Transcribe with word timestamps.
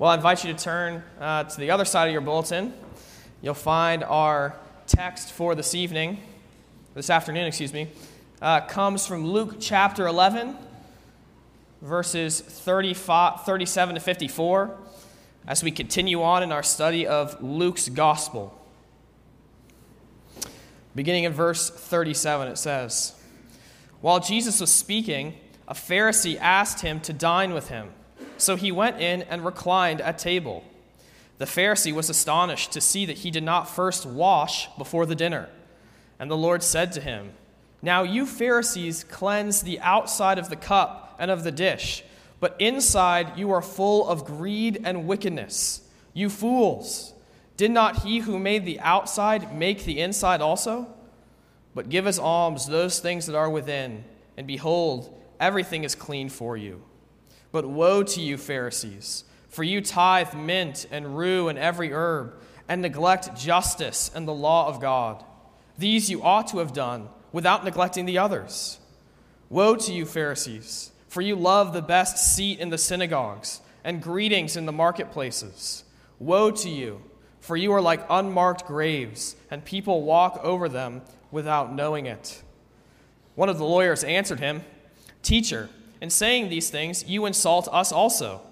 Well, 0.00 0.08
I 0.08 0.14
invite 0.14 0.42
you 0.46 0.54
to 0.54 0.58
turn 0.58 1.02
uh, 1.20 1.44
to 1.44 1.60
the 1.60 1.70
other 1.72 1.84
side 1.84 2.06
of 2.06 2.12
your 2.12 2.22
bulletin. 2.22 2.72
You'll 3.42 3.52
find 3.52 4.02
our 4.02 4.56
text 4.86 5.30
for 5.30 5.54
this 5.54 5.74
evening, 5.74 6.22
this 6.94 7.10
afternoon, 7.10 7.44
excuse 7.44 7.74
me, 7.74 7.88
uh, 8.40 8.62
comes 8.62 9.06
from 9.06 9.26
Luke 9.26 9.56
chapter 9.60 10.06
11, 10.06 10.56
verses 11.82 12.40
37 12.40 13.94
to 13.94 14.00
54, 14.00 14.74
as 15.46 15.62
we 15.62 15.70
continue 15.70 16.22
on 16.22 16.42
in 16.42 16.50
our 16.50 16.62
study 16.62 17.06
of 17.06 17.42
Luke's 17.42 17.90
gospel. 17.90 18.58
Beginning 20.94 21.24
in 21.24 21.34
verse 21.34 21.68
37, 21.68 22.48
it 22.48 22.56
says 22.56 23.20
While 24.00 24.20
Jesus 24.20 24.62
was 24.62 24.72
speaking, 24.72 25.34
a 25.68 25.74
Pharisee 25.74 26.38
asked 26.40 26.80
him 26.80 27.00
to 27.00 27.12
dine 27.12 27.52
with 27.52 27.68
him. 27.68 27.90
So 28.40 28.56
he 28.56 28.72
went 28.72 29.00
in 29.00 29.22
and 29.22 29.44
reclined 29.44 30.00
at 30.00 30.18
table. 30.18 30.64
The 31.38 31.44
Pharisee 31.44 31.92
was 31.92 32.10
astonished 32.10 32.72
to 32.72 32.80
see 32.80 33.06
that 33.06 33.18
he 33.18 33.30
did 33.30 33.42
not 33.42 33.68
first 33.68 34.06
wash 34.06 34.68
before 34.76 35.06
the 35.06 35.14
dinner. 35.14 35.48
And 36.18 36.30
the 36.30 36.36
Lord 36.36 36.62
said 36.62 36.92
to 36.92 37.00
him, 37.00 37.32
Now 37.82 38.02
you 38.02 38.26
Pharisees 38.26 39.04
cleanse 39.04 39.62
the 39.62 39.80
outside 39.80 40.38
of 40.38 40.50
the 40.50 40.56
cup 40.56 41.16
and 41.18 41.30
of 41.30 41.44
the 41.44 41.52
dish, 41.52 42.02
but 42.40 42.56
inside 42.58 43.38
you 43.38 43.50
are 43.52 43.62
full 43.62 44.08
of 44.08 44.24
greed 44.24 44.80
and 44.84 45.06
wickedness. 45.06 45.82
You 46.12 46.30
fools! 46.30 47.12
Did 47.56 47.70
not 47.70 48.04
he 48.04 48.20
who 48.20 48.38
made 48.38 48.64
the 48.64 48.80
outside 48.80 49.54
make 49.54 49.84
the 49.84 50.00
inside 50.00 50.40
also? 50.40 50.88
But 51.74 51.90
give 51.90 52.06
as 52.06 52.18
alms 52.18 52.66
those 52.66 53.00
things 53.00 53.26
that 53.26 53.36
are 53.36 53.50
within, 53.50 54.04
and 54.36 54.46
behold, 54.46 55.14
everything 55.38 55.84
is 55.84 55.94
clean 55.94 56.30
for 56.30 56.56
you. 56.56 56.82
But 57.52 57.66
woe 57.66 58.02
to 58.02 58.20
you, 58.20 58.36
Pharisees, 58.36 59.24
for 59.48 59.64
you 59.64 59.80
tithe 59.80 60.34
mint 60.34 60.86
and 60.90 61.16
rue 61.16 61.48
and 61.48 61.58
every 61.58 61.92
herb, 61.92 62.34
and 62.68 62.82
neglect 62.82 63.36
justice 63.36 64.10
and 64.14 64.28
the 64.28 64.32
law 64.32 64.68
of 64.68 64.80
God. 64.80 65.24
These 65.76 66.08
you 66.08 66.22
ought 66.22 66.46
to 66.48 66.58
have 66.58 66.72
done 66.72 67.08
without 67.32 67.64
neglecting 67.64 68.06
the 68.06 68.18
others. 68.18 68.78
Woe 69.48 69.74
to 69.74 69.92
you, 69.92 70.06
Pharisees, 70.06 70.92
for 71.08 71.20
you 71.20 71.34
love 71.34 71.72
the 71.72 71.82
best 71.82 72.34
seat 72.36 72.60
in 72.60 72.70
the 72.70 72.78
synagogues 72.78 73.60
and 73.82 74.02
greetings 74.02 74.56
in 74.56 74.66
the 74.66 74.72
marketplaces. 74.72 75.84
Woe 76.20 76.50
to 76.52 76.68
you! 76.68 77.02
For 77.40 77.56
you 77.56 77.72
are 77.72 77.80
like 77.80 78.06
unmarked 78.10 78.66
graves, 78.66 79.34
and 79.50 79.64
people 79.64 80.02
walk 80.02 80.38
over 80.42 80.68
them 80.68 81.02
without 81.30 81.74
knowing 81.74 82.06
it. 82.06 82.42
One 83.34 83.48
of 83.48 83.58
the 83.58 83.64
lawyers 83.64 84.04
answered 84.04 84.40
him, 84.40 84.62
Teacher, 85.22 85.70
in 86.00 86.10
saying 86.10 86.48
these 86.48 86.70
things, 86.70 87.04
you 87.08 87.26
insult 87.26 87.68
us 87.72 87.92
also. 87.92 88.42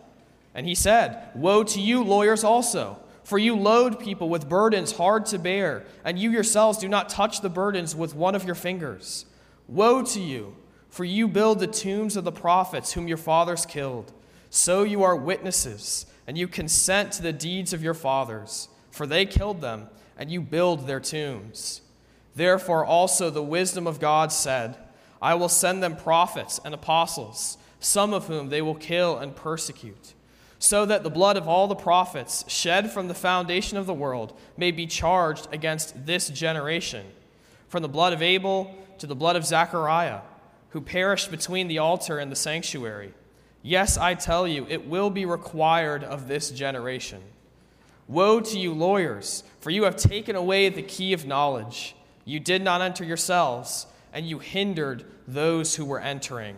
And 0.55 0.67
he 0.67 0.75
said, 0.75 1.31
Woe 1.35 1.65
to 1.65 1.81
you, 1.81 2.03
lawyers 2.03 2.45
also, 2.45 2.99
for 3.25 3.39
you 3.39 3.57
load 3.57 4.01
people 4.01 4.29
with 4.29 4.49
burdens 4.49 4.93
hard 4.93 5.27
to 5.27 5.39
bear, 5.39 5.85
and 6.05 6.19
you 6.19 6.31
yourselves 6.31 6.79
do 6.79 6.89
not 6.89 7.09
touch 7.09 7.41
the 7.41 7.51
burdens 7.51 7.95
with 7.95 8.15
one 8.15 8.35
of 8.35 8.45
your 8.45 8.55
fingers. 8.55 9.27
Woe 9.67 10.03
to 10.03 10.21
you, 10.21 10.57
for 10.89 11.05
you 11.05 11.29
build 11.29 11.61
the 11.61 11.67
tombs 11.67 12.17
of 12.17 12.25
the 12.25 12.33
prophets 12.33 12.93
whom 12.93 13.09
your 13.09 13.17
fathers 13.17 13.67
killed. 13.67 14.13
So 14.51 14.83
you 14.83 15.03
are 15.03 15.15
witnesses, 15.15 16.07
and 16.27 16.39
you 16.39 16.49
consent 16.49 17.13
to 17.13 17.23
the 17.23 17.33
deeds 17.33 17.73
of 17.73 17.83
your 17.83 17.95
fathers 17.95 18.69
for 18.99 19.07
they 19.07 19.25
killed 19.25 19.61
them, 19.61 19.89
and 20.19 20.29
you 20.29 20.41
build 20.41 20.89
their 20.89 20.99
tombs. 20.99 21.83
Therefore, 22.35 22.85
also 22.85 23.31
the 23.31 23.43
wisdom 23.43 23.87
of 23.87 24.01
God 24.01 24.33
said, 24.33 24.77
I 25.21 25.35
will 25.35 25.49
send 25.49 25.83
them 25.83 25.97
prophets 25.97 26.61
and 26.65 26.75
apostles, 26.75 27.59
some 27.81 28.13
of 28.13 28.27
whom 28.27 28.49
they 28.49 28.63
will 28.63 28.75
kill 28.75 29.19
and 29.19 29.35
persecute, 29.35 30.15
so 30.59 30.85
that 30.87 31.03
the 31.03 31.11
blood 31.11 31.37
of 31.37 31.49
all 31.49 31.69
the 31.69 31.75
prophets 31.75 32.45
shed 32.49 32.91
from 32.91 33.09
the 33.09 33.15
foundation 33.15 33.79
of 33.79 33.87
the 33.87 33.95
world 33.95 34.39
may 34.57 34.71
be 34.71 34.87
charged 34.87 35.49
against 35.53 36.07
this 36.07 36.29
generation, 36.29 37.07
from 37.69 37.83
the 37.83 37.89
blood 37.89 38.13
of 38.13 38.23
Abel 38.23 38.75
to 38.99 39.07
the 39.07 39.15
blood 39.15 39.37
of 39.37 39.47
Zechariah, 39.47 40.21
who 40.71 40.81
perished 40.81 41.31
between 41.31 41.69
the 41.69 41.79
altar 41.79 42.19
and 42.19 42.31
the 42.31 42.37
sanctuary. 42.37 43.15
Yes, 43.63 43.97
I 43.99 44.15
tell 44.15 44.47
you, 44.47 44.67
it 44.69 44.87
will 44.87 45.11
be 45.11 45.25
required 45.25 46.05
of 46.05 46.29
this 46.29 46.51
generation. 46.51 47.23
Woe 48.07 48.41
to 48.41 48.59
you, 48.59 48.73
lawyers, 48.73 49.45
for 49.61 49.71
you 49.71 49.85
have 49.85 49.97
taken 49.97 50.37
away 50.37 50.69
the 50.69 50.83
key 50.83 51.13
of 51.13 51.27
knowledge. 51.27 51.95
You 52.25 52.41
did 52.41 52.63
not 52.63 52.81
enter 52.81 53.05
yourselves, 53.05 53.87
and 54.13 54.27
you 54.27 54.39
hindered 54.39 55.05
those 55.27 55.75
who 55.75 55.85
were 55.85 56.01
entering. 56.01 56.57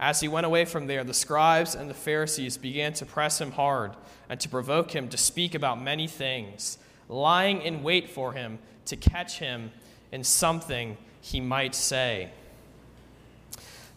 As 0.00 0.20
he 0.20 0.28
went 0.28 0.46
away 0.46 0.64
from 0.64 0.86
there, 0.86 1.02
the 1.02 1.14
scribes 1.14 1.74
and 1.74 1.90
the 1.90 1.94
Pharisees 1.94 2.56
began 2.56 2.92
to 2.94 3.06
press 3.06 3.40
him 3.40 3.52
hard 3.52 3.92
and 4.28 4.38
to 4.40 4.48
provoke 4.48 4.92
him 4.92 5.08
to 5.08 5.16
speak 5.16 5.54
about 5.54 5.82
many 5.82 6.06
things, 6.06 6.78
lying 7.08 7.62
in 7.62 7.82
wait 7.82 8.10
for 8.10 8.32
him 8.32 8.58
to 8.86 8.96
catch 8.96 9.38
him 9.38 9.72
in 10.12 10.22
something 10.22 10.96
he 11.20 11.40
might 11.40 11.74
say. 11.74 12.30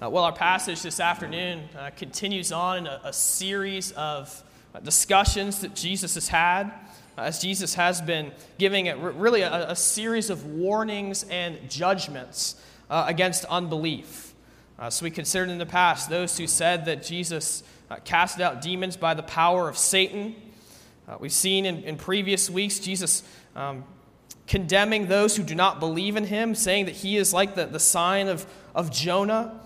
Uh, 0.01 0.09
well, 0.09 0.23
our 0.23 0.33
passage 0.33 0.81
this 0.81 0.99
afternoon 0.99 1.69
uh, 1.77 1.91
continues 1.95 2.51
on 2.51 2.79
in 2.79 2.87
a, 2.87 2.99
a 3.03 3.13
series 3.13 3.91
of 3.91 4.43
discussions 4.83 5.59
that 5.59 5.75
Jesus 5.75 6.15
has 6.15 6.27
had, 6.27 6.71
as 7.17 7.39
Jesus 7.39 7.73
has 7.75 8.01
been 8.01 8.31
giving 8.57 8.85
it 8.85 8.97
really 8.97 9.41
a, 9.41 9.71
a 9.71 9.75
series 9.75 10.29
of 10.29 10.45
warnings 10.45 11.23
and 11.29 11.57
judgments 11.69 12.55
uh, 12.89 13.05
against 13.07 13.45
unbelief. 13.45 14.33
Uh, 14.79 14.89
so 14.89 15.03
we 15.03 15.11
considered 15.11 15.49
in 15.49 15.57
the 15.57 15.65
past 15.65 16.09
those 16.09 16.37
who 16.37 16.47
said 16.47 16.85
that 16.85 17.03
Jesus 17.03 17.63
uh, 17.89 17.97
cast 18.03 18.39
out 18.39 18.61
demons 18.61 18.97
by 18.97 19.13
the 19.13 19.23
power 19.23 19.69
of 19.69 19.77
Satan. 19.77 20.35
Uh, 21.07 21.17
we've 21.19 21.31
seen 21.31 21.65
in, 21.65 21.83
in, 21.83 21.97
previous 21.97 22.49
weeks 22.49 22.79
Jesus 22.79 23.23
um, 23.55 23.83
condemning 24.47 25.07
those 25.07 25.35
who 25.35 25.43
do 25.43 25.55
not 25.55 25.79
believe 25.79 26.15
in 26.15 26.25
him, 26.25 26.55
saying 26.55 26.85
that 26.85 26.95
he 26.95 27.17
is 27.17 27.33
like 27.33 27.55
the, 27.55 27.65
the 27.65 27.79
sign 27.79 28.27
of, 28.27 28.45
of 28.73 28.91
Jonah. 28.91 29.59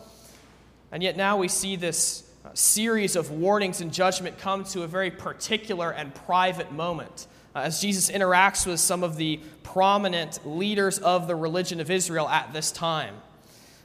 And 0.91 1.03
yet 1.03 1.16
now 1.16 1.38
we 1.38 1.47
see 1.47 1.75
this 1.75 2.29
series 2.53 3.16
of 3.16 3.31
warnings 3.31 3.81
and 3.81 3.94
judgment 3.94 4.38
come 4.38 4.63
to 4.63 4.83
a 4.83 4.88
very 4.88 5.12
particular 5.12 5.91
and 5.91 6.13
private 6.13 6.72
moment 6.72 7.27
uh, 7.27 7.34
as 7.56 7.82
Jesus 7.82 8.12
interacts 8.12 8.68
with 8.68 8.80
some 8.80 9.04
of 9.04 9.16
the 9.16 9.40
prominent 9.64 10.46
leaders 10.46 11.00
of 11.00 11.28
the 11.28 11.36
religion 11.36 11.80
of 11.80 11.90
Israel 11.90 12.28
at 12.28 12.54
this 12.54 12.72
time. 12.72 13.16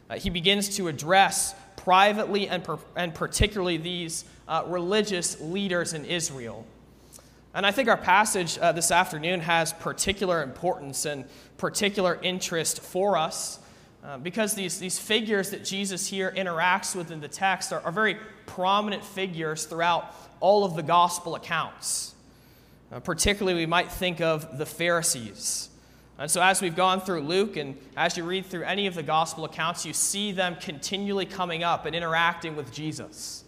Uh, 0.09 0.17
he 0.17 0.29
begins 0.29 0.77
to 0.77 0.89
address 0.89 1.55
privately 1.77 2.49
and, 2.49 2.65
per- 2.65 2.79
and 2.97 3.15
particularly 3.15 3.77
these 3.77 4.25
uh, 4.49 4.65
religious 4.67 5.41
leaders 5.41 5.95
in 5.95 6.05
Israel. 6.05 6.67
And 7.55 7.65
I 7.65 7.73
think 7.73 7.89
our 7.89 7.97
passage 7.97 8.59
uh, 8.59 8.73
this 8.73 8.91
afternoon 8.91 9.41
has 9.41 9.73
particular 9.73 10.43
importance 10.43 11.05
and 11.05 11.25
particular 11.57 12.19
interest 12.23 12.81
for 12.81 13.17
us 13.17 13.59
uh, 14.05 14.19
because 14.19 14.55
these, 14.55 14.79
these 14.79 14.99
figures 14.99 15.51
that 15.51 15.65
Jesus 15.65 16.07
here 16.07 16.33
interacts 16.37 16.95
with 16.95 17.11
in 17.11 17.21
the 17.21 17.29
text 17.29 17.73
are, 17.73 17.81
are 17.81 17.93
very 17.93 18.17
prominent 18.47 19.05
figures 19.05 19.65
throughout 19.65 20.15
all 20.41 20.65
of 20.65 20.75
the 20.75 20.83
gospel 20.83 21.35
accounts. 21.35 22.15
Uh, 22.93 23.01
particularly, 23.01 23.59
we 23.59 23.67
might 23.67 23.91
think 23.91 24.21
of 24.21 24.59
the 24.59 24.67
Pharisees. 24.67 25.69
And 26.19 26.31
so, 26.31 26.43
as 26.43 26.61
we've 26.61 26.77
gone 26.77 27.01
through 27.01 27.21
Luke, 27.21 27.57
and 27.57 27.77
as 27.97 28.17
you 28.17 28.25
read 28.25 28.47
through 28.47 28.65
any 28.65 28.87
of 28.87 28.95
the 28.95 29.03
gospel 29.03 29.45
accounts, 29.45 29.87
you 29.87 29.93
see 29.93 30.33
them 30.33 30.57
continually 30.61 31.25
coming 31.25 31.63
up 31.63 31.87
and 31.87 31.97
interacting 31.97 32.57
with 32.57 32.73
Jesus. 32.73 33.45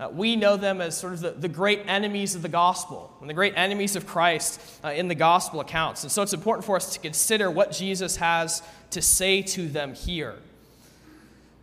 Uh, 0.00 0.08
we 0.12 0.36
know 0.36 0.56
them 0.56 0.80
as 0.80 0.96
sort 0.96 1.12
of 1.12 1.20
the, 1.20 1.30
the 1.32 1.48
great 1.48 1.80
enemies 1.88 2.36
of 2.36 2.42
the 2.42 2.48
gospel 2.48 3.12
and 3.20 3.28
the 3.28 3.34
great 3.34 3.54
enemies 3.56 3.96
of 3.96 4.06
Christ 4.06 4.60
uh, 4.84 4.90
in 4.90 5.08
the 5.08 5.14
gospel 5.14 5.60
accounts. 5.60 6.04
And 6.04 6.12
so 6.12 6.22
it's 6.22 6.32
important 6.32 6.64
for 6.64 6.76
us 6.76 6.92
to 6.94 7.00
consider 7.00 7.50
what 7.50 7.72
Jesus 7.72 8.16
has 8.16 8.62
to 8.90 9.02
say 9.02 9.42
to 9.42 9.66
them 9.68 9.94
here. 9.94 10.36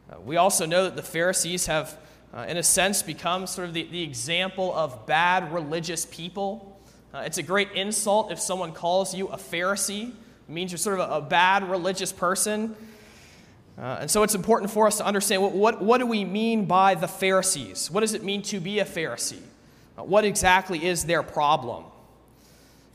Uh, 0.09 0.19
we 0.19 0.35
also 0.35 0.65
know 0.65 0.83
that 0.83 0.97
the 0.97 1.01
Pharisees 1.01 1.65
have, 1.67 1.97
uh, 2.33 2.45
in 2.49 2.57
a 2.57 2.63
sense, 2.63 3.01
become 3.01 3.47
sort 3.47 3.69
of 3.69 3.73
the, 3.73 3.83
the 3.83 4.03
example 4.03 4.73
of 4.75 5.07
bad 5.07 5.53
religious 5.53 6.05
people. 6.05 6.74
Uh, 7.15 7.21
it's 7.21 7.37
a 7.37 7.43
great 7.43 7.71
insult 7.71 8.29
if 8.29 8.37
someone 8.41 8.73
calls 8.73 9.15
you 9.15 9.29
a 9.29 9.37
Pharisee, 9.37 10.09
it 10.09 10.49
means 10.49 10.69
you're 10.69 10.77
sort 10.77 10.99
of 10.99 11.09
a, 11.09 11.13
a 11.13 11.21
bad 11.21 11.63
religious 11.69 12.11
person. 12.11 12.75
Uh, 13.77 13.99
and 14.01 14.11
so 14.11 14.23
it's 14.23 14.35
important 14.35 14.69
for 14.69 14.85
us 14.85 14.97
to 14.97 15.05
understand 15.05 15.41
what, 15.41 15.53
what, 15.53 15.81
what, 15.81 15.99
do 15.99 16.05
we 16.05 16.25
mean 16.25 16.65
by 16.65 16.93
the 16.93 17.07
Pharisees? 17.07 17.89
What 17.89 18.01
does 18.01 18.15
it 18.15 18.21
mean 18.21 18.41
to 18.41 18.59
be 18.59 18.79
a 18.79 18.85
Pharisee? 18.85 19.39
Uh, 19.97 20.03
what 20.03 20.25
exactly 20.25 20.85
is 20.85 21.05
their 21.05 21.23
problem? 21.23 21.85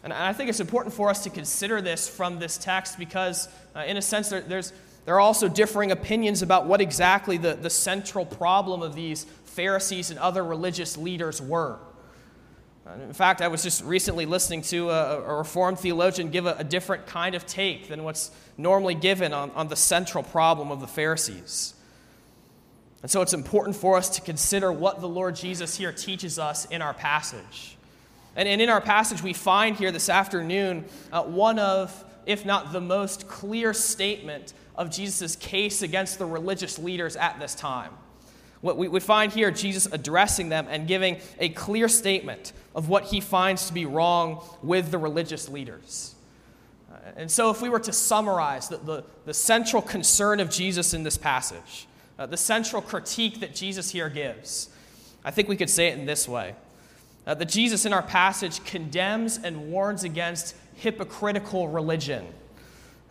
And 0.05 0.12
I 0.12 0.34
think 0.34 0.50
it's 0.50 0.61
important 0.61 0.94
for 0.94 1.08
us 1.08 1.22
to 1.25 1.31
consider 1.31 1.81
this 1.81 2.06
from 2.06 2.38
this 2.38 2.58
text 2.58 2.99
because, 2.99 3.49
uh, 3.75 3.84
in 3.87 3.96
a 3.96 4.02
sense, 4.02 4.28
there, 4.28 4.43
there's, 4.43 4.75
there 5.06 5.14
are 5.14 5.20
also 5.20 5.49
differing 5.49 5.93
opinions 5.93 6.43
about 6.43 6.67
what 6.67 6.82
exactly 6.82 7.38
the, 7.38 7.55
the 7.55 7.70
central 7.70 8.26
problem 8.26 8.82
of 8.82 8.94
these 8.94 9.25
Pharisees 9.46 10.11
and 10.11 10.19
other 10.19 10.44
religious 10.44 10.99
leaders 10.99 11.40
were. 11.40 11.78
In 12.95 13.13
fact, 13.13 13.41
I 13.41 13.49
was 13.49 13.63
just 13.63 13.85
recently 13.85 14.27
listening 14.27 14.63
to 14.63 14.91
a, 14.91 15.23
a 15.23 15.35
Reformed 15.37 15.79
theologian 15.79 16.31
give 16.31 16.47
a, 16.47 16.57
a, 16.59 16.65
different 16.65 17.07
kind 17.07 17.35
of 17.35 17.47
take 17.47 17.89
than 17.89 18.05
what's 18.05 18.31
normally 18.57 18.95
given 18.95 19.33
on, 19.33 19.51
on 19.53 19.69
the 19.69 19.77
central 19.77 20.25
problem 20.25 20.71
of 20.71 20.81
the 20.81 20.87
Pharisees. 20.87 21.75
And 23.03 23.11
so 23.11 23.23
it's 23.23 23.33
important 23.33 23.77
for 23.77 23.97
us 23.97 24.09
to 24.11 24.21
consider 24.21 24.73
what 24.73 25.01
the 25.01 25.09
Lord 25.09 25.37
Jesus 25.37 25.77
here 25.77 25.93
teaches 25.93 26.39
us 26.39 26.65
in 26.67 26.83
our 26.83 26.95
passage. 26.95 27.77
And, 28.35 28.49
and 28.49 28.61
in 28.61 28.69
our 28.69 28.81
passage, 28.81 29.23
we 29.23 29.33
find 29.33 29.77
here 29.77 29.93
this 29.93 30.09
afternoon 30.09 30.85
uh, 31.13 31.23
one 31.23 31.59
of, 31.59 32.05
if 32.27 32.45
not 32.45 32.73
the 32.73 32.81
most 32.81 33.29
clear 33.29 33.73
statement 33.73 34.53
of 34.75 34.91
Jesus' 34.91 35.37
case 35.37 35.83
against 35.83 36.19
the 36.19 36.27
religious 36.27 36.79
leaders 36.79 37.17
at 37.17 37.39
this 37.39 37.55
time. 37.55 37.93
What 38.61 38.77
we, 38.77 38.89
we 38.89 39.01
find 39.01 39.33
here 39.33 39.51
Jesus 39.51 39.87
addressing 39.91 40.51
them 40.51 40.67
and 40.69 40.87
giving 40.87 41.19
a 41.39 41.49
clear 41.51 41.89
statement 41.89 42.53
of 42.75 42.88
what 42.88 43.05
he 43.05 43.20
finds 43.20 43.67
to 43.67 43.72
be 43.72 43.84
wrong 43.84 44.43
with 44.62 44.90
the 44.90 44.99
religious 44.99 45.49
leaders. 45.49 46.14
Uh, 46.93 46.96
and 47.17 47.31
so, 47.31 47.50
if 47.50 47.61
we 47.61 47.69
were 47.69 47.81
to 47.81 47.93
summarize 47.93 48.69
the, 48.69 48.76
the, 48.78 49.05
the 49.26 49.34
central 49.34 49.82
concern 49.82 50.40
of 50.40 50.50
Jesus 50.50 50.94
in 50.94 51.02
this 51.02 51.19
passage, 51.19 51.87
uh, 52.19 52.26
the 52.26 52.37
central 52.37 52.82
critique 52.82 53.40
that 53.40 53.55
Jesus 53.55 53.90
here 53.90 54.08
gives, 54.08 54.69
I 55.25 55.31
think 55.31 55.49
we 55.49 55.56
could 55.56 55.70
say 55.70 55.88
it 55.88 55.99
in 55.99 56.06
this 56.06 56.28
way 56.28 56.55
uh, 57.26 57.34
that 57.34 57.49
Jesus 57.49 57.87
in 57.87 57.93
our 57.93 58.02
passage 58.02 58.64
condemns 58.64 59.38
and 59.38 59.70
warns 59.70 60.05
against 60.05 60.56
hypocritical 60.75 61.69
religion. 61.69 62.26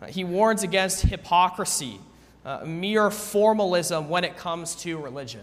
Uh, 0.02 0.06
he 0.06 0.24
warns 0.24 0.62
against 0.62 1.02
hypocrisy, 1.02 2.00
uh, 2.44 2.64
mere 2.64 3.10
formalism 3.10 4.08
when 4.08 4.24
it 4.24 4.36
comes 4.36 4.74
to 4.74 4.98
religion. 4.98 5.42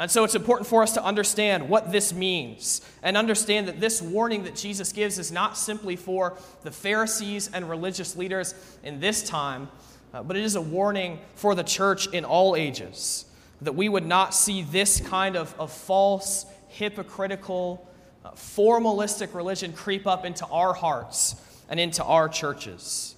And 0.00 0.10
so 0.10 0.24
it's 0.24 0.34
important 0.34 0.66
for 0.66 0.82
us 0.82 0.94
to 0.94 1.04
understand 1.04 1.68
what 1.68 1.92
this 1.92 2.14
means 2.14 2.80
and 3.02 3.18
understand 3.18 3.68
that 3.68 3.80
this 3.80 4.00
warning 4.00 4.44
that 4.44 4.56
Jesus 4.56 4.94
gives 4.94 5.18
is 5.18 5.30
not 5.30 5.58
simply 5.58 5.94
for 5.94 6.38
the 6.62 6.70
Pharisees 6.70 7.50
and 7.52 7.68
religious 7.68 8.16
leaders 8.16 8.54
in 8.82 8.98
this 8.98 9.22
time, 9.22 9.68
uh, 10.14 10.22
but 10.22 10.38
it 10.38 10.42
is 10.42 10.56
a 10.56 10.60
warning 10.60 11.18
for 11.34 11.54
the 11.54 11.62
church 11.62 12.06
in 12.14 12.24
all 12.24 12.56
ages. 12.56 13.26
That 13.60 13.74
we 13.74 13.90
would 13.90 14.06
not 14.06 14.34
see 14.34 14.62
this 14.62 15.02
kind 15.02 15.36
of, 15.36 15.54
of 15.60 15.70
false, 15.70 16.46
hypocritical, 16.68 17.86
uh, 18.24 18.30
formalistic 18.30 19.34
religion 19.34 19.74
creep 19.74 20.06
up 20.06 20.24
into 20.24 20.46
our 20.46 20.72
hearts 20.72 21.36
and 21.68 21.78
into 21.78 22.02
our 22.02 22.26
churches. 22.26 23.16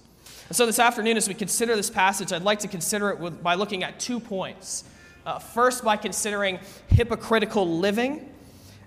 And 0.49 0.55
so 0.57 0.65
this 0.65 0.79
afternoon, 0.79 1.15
as 1.15 1.29
we 1.29 1.33
consider 1.33 1.77
this 1.77 1.89
passage, 1.89 2.33
I'd 2.33 2.41
like 2.41 2.59
to 2.59 2.67
consider 2.67 3.09
it 3.11 3.19
with, 3.19 3.41
by 3.41 3.55
looking 3.55 3.85
at 3.85 4.01
two 4.01 4.19
points. 4.19 4.83
Uh, 5.25 5.39
first, 5.39 5.83
by 5.83 5.95
considering 5.95 6.59
hypocritical 6.87 7.79
living, 7.79 8.29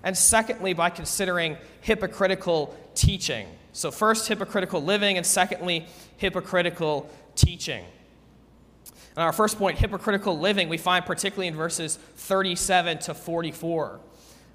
and 0.03 0.15
secondly, 0.15 0.73
by 0.73 0.89
considering 0.89 1.57
hypocritical 1.81 2.75
teaching. 2.93 3.47
So, 3.73 3.91
first, 3.91 4.27
hypocritical 4.27 4.83
living, 4.83 5.17
and 5.17 5.25
secondly, 5.25 5.87
hypocritical 6.17 7.09
teaching. 7.35 7.85
And 9.15 9.23
our 9.23 9.33
first 9.33 9.57
point, 9.57 9.79
hypocritical 9.79 10.37
living, 10.37 10.69
we 10.69 10.77
find 10.77 11.05
particularly 11.05 11.47
in 11.47 11.55
verses 11.55 11.97
37 12.17 12.99
to 12.99 13.13
44. 13.15 13.99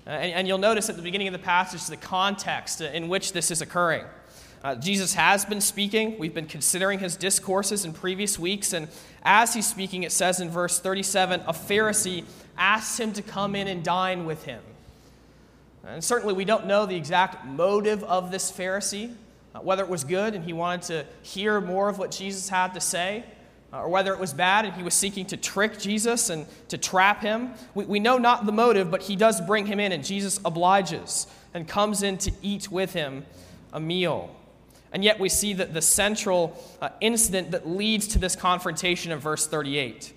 Uh, 0.04 0.10
and, 0.10 0.32
and, 0.32 0.48
you'll 0.48 0.58
notice 0.58 0.88
at 0.88 0.96
the 0.96 1.02
beginning 1.02 1.28
of 1.28 1.32
the 1.32 1.38
passage 1.38 1.86
the 1.86 1.96
context 1.96 2.80
in 2.80 3.08
which 3.08 3.32
this 3.32 3.50
is 3.50 3.60
occurring. 3.60 4.04
Uh, 4.62 4.76
Jesus 4.76 5.14
has 5.14 5.44
been 5.44 5.60
speaking. 5.60 6.16
We've 6.20 6.34
been 6.34 6.46
considering 6.46 7.00
his 7.00 7.16
discourses 7.16 7.84
in 7.84 7.92
previous 7.92 8.38
weeks. 8.38 8.72
And 8.72 8.86
as 9.24 9.54
he's 9.54 9.66
speaking, 9.66 10.04
it 10.04 10.12
says 10.12 10.40
in 10.40 10.50
verse 10.50 10.78
37 10.78 11.40
a 11.40 11.52
Pharisee 11.52 12.24
asks 12.56 13.00
him 13.00 13.12
to 13.14 13.22
come 13.22 13.56
in 13.56 13.66
and 13.66 13.82
dine 13.82 14.24
with 14.24 14.44
him. 14.44 14.62
And 15.84 16.02
certainly, 16.02 16.32
we 16.32 16.44
don't 16.44 16.66
know 16.66 16.86
the 16.86 16.94
exact 16.94 17.44
motive 17.44 18.04
of 18.04 18.30
this 18.30 18.52
Pharisee, 18.52 19.12
uh, 19.52 19.58
whether 19.58 19.82
it 19.82 19.88
was 19.88 20.04
good 20.04 20.36
and 20.36 20.44
he 20.44 20.52
wanted 20.52 20.82
to 20.82 21.06
hear 21.22 21.60
more 21.60 21.88
of 21.88 21.98
what 21.98 22.12
Jesus 22.12 22.48
had 22.48 22.72
to 22.74 22.80
say, 22.80 23.24
uh, 23.72 23.80
or 23.80 23.88
whether 23.88 24.12
it 24.12 24.20
was 24.20 24.32
bad 24.32 24.64
and 24.64 24.74
he 24.74 24.84
was 24.84 24.94
seeking 24.94 25.26
to 25.26 25.36
trick 25.36 25.76
Jesus 25.76 26.30
and 26.30 26.46
to 26.68 26.78
trap 26.78 27.20
him. 27.20 27.50
We, 27.74 27.84
we 27.86 27.98
know 27.98 28.16
not 28.16 28.46
the 28.46 28.52
motive, 28.52 28.92
but 28.92 29.02
he 29.02 29.16
does 29.16 29.40
bring 29.40 29.66
him 29.66 29.80
in, 29.80 29.90
and 29.90 30.04
Jesus 30.04 30.38
obliges 30.44 31.26
and 31.52 31.66
comes 31.66 32.04
in 32.04 32.16
to 32.18 32.30
eat 32.42 32.70
with 32.70 32.92
him 32.92 33.26
a 33.72 33.80
meal. 33.80 34.32
And 34.92 35.02
yet 35.02 35.18
we 35.18 35.28
see 35.28 35.54
that 35.54 35.72
the 35.72 35.82
central 35.82 36.62
uh, 36.80 36.90
incident 37.00 37.52
that 37.52 37.66
leads 37.66 38.06
to 38.08 38.18
this 38.18 38.36
confrontation 38.36 39.10
in 39.10 39.18
verse 39.18 39.46
38. 39.46 40.12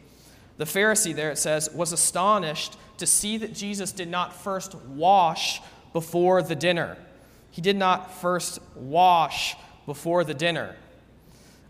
The 0.57 0.65
Pharisee, 0.65 1.15
there 1.15 1.31
it 1.31 1.37
says, 1.37 1.69
was 1.73 1.91
astonished 1.91 2.77
to 2.97 3.05
see 3.05 3.37
that 3.37 3.53
Jesus 3.53 3.91
did 3.91 4.09
not 4.09 4.33
first 4.33 4.75
wash 4.75 5.61
before 5.93 6.41
the 6.41 6.55
dinner. 6.55 6.97
He 7.51 7.61
did 7.61 7.77
not 7.77 8.13
first 8.13 8.59
wash 8.75 9.55
before 9.85 10.23
the 10.23 10.33
dinner. 10.33 10.75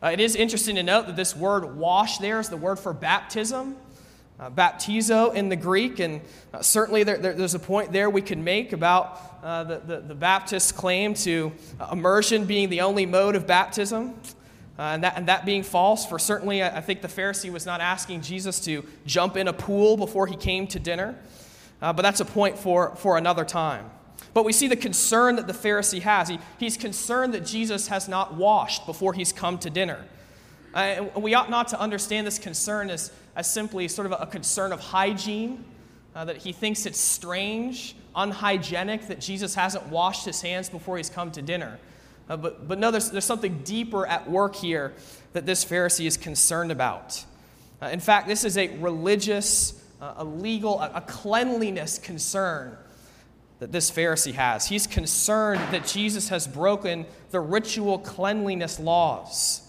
Uh, 0.02 0.07
it 0.07 0.19
is 0.19 0.36
interesting 0.36 0.75
to 0.75 0.84
note 0.84 1.07
that 1.07 1.16
this 1.16 1.36
word 1.36 1.78
wash 1.78 2.18
there 2.18 2.40
is 2.40 2.50
the 2.50 2.57
word 2.57 2.78
for 2.78 2.94
baptism 2.94 3.75
uh, 4.40 4.50
baptizo 4.50 5.34
in 5.34 5.50
the 5.50 5.56
Greek, 5.56 6.00
and 6.00 6.22
uh, 6.54 6.62
certainly 6.62 7.04
there, 7.04 7.18
there, 7.18 7.34
there's 7.34 7.54
a 7.54 7.60
point 7.60 7.92
there 7.92 8.10
we 8.10 8.22
can 8.22 8.44
make 8.44 8.74
about 8.74 9.22
uh, 9.44 9.64
the, 9.64 9.78
the, 9.80 10.00
the 10.02 10.16
Baptist 10.16 10.76
claim 10.76 11.14
to 11.14 11.52
uh, 11.80 11.90
immersion 11.92 12.46
being 12.46 12.70
the 12.70 12.82
only 12.82 13.06
mode 13.06 13.36
of 13.36 13.48
baptism. 13.48 14.14
Uh, 14.78 14.82
and, 14.82 15.04
that, 15.06 15.16
and 15.16 15.30
that 15.30 15.46
being 15.46 15.64
false, 15.64 16.06
for 16.06 16.20
certainly 16.20 16.62
I, 16.62 16.78
I, 16.78 16.82
think 16.82 17.02
the 17.02 17.08
Pharisee 17.08 17.50
was 17.50 17.66
not 17.66 17.80
asking 17.80 18.20
Jesus 18.22 18.60
to 18.66 18.84
jump 19.06 19.38
in 19.38 19.48
a 19.48 19.54
pool 19.54 19.96
before 19.96 20.28
he 20.28 20.36
came 20.36 20.68
to 20.68 20.80
dinner. 20.80 21.16
Uh, 21.81 21.94
but 21.94 22.02
that's 22.02 22.20
a 22.20 22.26
point 22.26 22.58
for, 22.58 22.94
for 22.98 23.18
another 23.18 23.46
time. 23.46 23.90
But 24.34 24.44
we 24.44 24.52
see 24.52 24.68
the 24.68 24.76
concern 24.76 25.38
that 25.38 25.48
the 25.48 25.54
Pharisee 25.54 26.02
has. 26.02 26.28
He, 26.28 26.40
he's 26.60 26.76
concerned 26.76 27.34
that 27.34 27.46
Jesus 27.46 27.88
has 27.88 28.10
not 28.10 28.34
washed 28.34 28.86
before 28.86 29.14
he's 29.14 29.31
come 29.31 29.58
to 29.60 29.70
dinner. 29.70 30.04
Uh, 30.75 31.06
we 31.16 31.33
ought 31.33 31.50
not 31.50 31.69
to 31.69 31.80
understand 31.80 32.27
this 32.27 32.38
concern 32.38 32.89
as, 32.89 33.10
as 33.36 33.50
simply 33.50 33.88
sort 33.88 34.06
of 34.06 34.12
a 34.19 34.25
concern 34.25 34.74
of 34.74 34.80
hygiene, 34.81 35.63
uh, 36.13 36.25
that 36.25 36.36
he 36.38 36.51
thinks 36.51 36.86
it's 36.86 37.00
strange, 37.00 37.95
unhygienic 38.13 39.07
that 39.07 39.22
Jesus 39.22 39.56
hasn't 39.56 39.88
washed 39.88 40.25
his 40.25 40.42
hands 40.42 40.69
before 40.69 40.98
he's 40.98 41.10
come 41.10 41.31
to 41.31 41.42
dinner. 41.42 41.80
Uh, 42.30 42.36
but, 42.36 42.68
but 42.68 42.77
no, 42.77 42.92
there's, 42.92 43.10
there's 43.10 43.25
something 43.25 43.60
deeper 43.60 44.06
at 44.06 44.30
work 44.30 44.56
here 44.56 44.94
that 45.31 45.45
this 45.45 45.63
Pharisee 45.63 46.07
is 46.07 46.18
concerned 46.18 46.72
about. 46.72 47.24
Uh, 47.81 47.88
in 47.88 48.01
fact, 48.01 48.28
this 48.28 48.44
is 48.44 48.57
a 48.57 48.75
religious, 48.78 49.81
uh, 50.01 50.16
a 50.18 50.25
legal, 50.25 50.81
a, 50.81 50.92
a 50.95 51.01
cleanliness 51.01 52.00
concern 52.00 52.78
that 53.60 53.71
this 53.71 53.89
Pharisee 53.89 54.33
has. 54.33 54.68
He's 54.68 54.88
concerned 54.88 55.62
that 55.71 55.86
Jesus 55.86 56.28
has 56.30 56.48
broken 56.48 57.06
the 57.31 57.39
ritual 57.39 58.00
cleanliness 58.00 58.78
laws. 58.78 59.62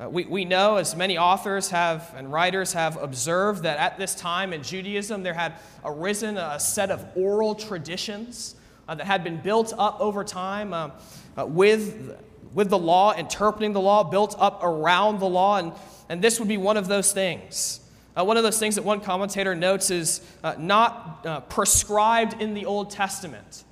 Uh, 0.00 0.08
we, 0.08 0.24
we 0.24 0.46
know, 0.46 0.76
as 0.76 0.96
many 0.96 1.18
authors 1.18 1.68
have 1.68 2.14
and 2.16 2.32
writers 2.32 2.72
have 2.72 2.96
observed, 3.02 3.64
that 3.64 3.78
at 3.78 3.98
this 3.98 4.14
time 4.14 4.54
in 4.54 4.62
Judaism 4.62 5.22
there 5.22 5.34
had 5.34 5.52
arisen 5.84 6.38
a 6.38 6.58
set 6.58 6.90
of 6.90 7.04
oral 7.14 7.54
traditions 7.54 8.54
uh, 8.88 8.94
that 8.94 9.04
had 9.04 9.22
been 9.22 9.36
built 9.36 9.74
up 9.76 10.00
over 10.00 10.24
time 10.24 10.72
uh, 10.72 10.90
uh, 11.36 11.44
with, 11.44 12.16
with 12.54 12.70
the 12.70 12.78
law, 12.78 13.14
interpreting 13.14 13.74
the 13.74 13.80
law, 13.80 14.02
built 14.02 14.34
up 14.38 14.64
around 14.64 15.20
the 15.20 15.28
law, 15.28 15.58
and, 15.58 15.72
and 16.08 16.22
this 16.22 16.38
would 16.38 16.48
be 16.48 16.56
one 16.56 16.78
of 16.78 16.88
those 16.88 17.12
things. 17.12 17.80
Uh, 18.18 18.24
one 18.24 18.38
of 18.38 18.42
those 18.42 18.58
things 18.58 18.76
that 18.76 18.84
one 18.84 19.02
commentator 19.02 19.54
notes 19.54 19.90
is 19.90 20.22
uh, 20.42 20.54
not 20.58 21.50
prescribed 21.50 22.40
in 22.40 22.54
the 22.54 22.64
Old 22.64 22.90
Testament. 22.90 23.64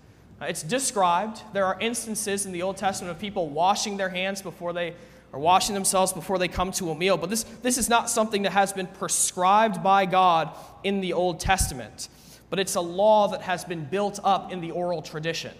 it's 0.42 0.62
described. 0.62 1.40
There 1.54 1.64
are 1.64 1.80
instances 1.80 2.44
in 2.44 2.52
the 2.52 2.60
Old 2.60 2.76
Testament 2.76 3.16
of 3.16 3.18
people 3.18 3.48
washing 3.48 3.96
their 3.96 4.10
hands 4.10 4.42
before 4.42 4.74
they 4.74 4.94
or 5.32 5.40
washing 5.40 5.74
themselves 5.74 6.12
before 6.12 6.38
they 6.38 6.48
come 6.48 6.72
to 6.72 6.90
a 6.90 6.94
meal. 6.94 7.16
But 7.16 7.30
this, 7.30 7.44
this 7.62 7.78
is 7.78 7.88
not 7.88 8.08
something 8.08 8.42
that 8.42 8.52
has 8.52 8.72
been 8.72 8.86
prescribed 8.86 9.82
by 9.82 10.06
God 10.06 10.50
in 10.82 11.00
the 11.00 11.12
Old 11.12 11.40
Testament, 11.40 12.08
but 12.50 12.58
it's 12.58 12.74
a 12.74 12.80
law 12.80 13.28
that 13.28 13.42
has 13.42 13.64
been 13.64 13.84
built 13.84 14.18
up 14.24 14.52
in 14.52 14.60
the 14.60 14.70
oral 14.70 15.02
tradition. 15.02 15.54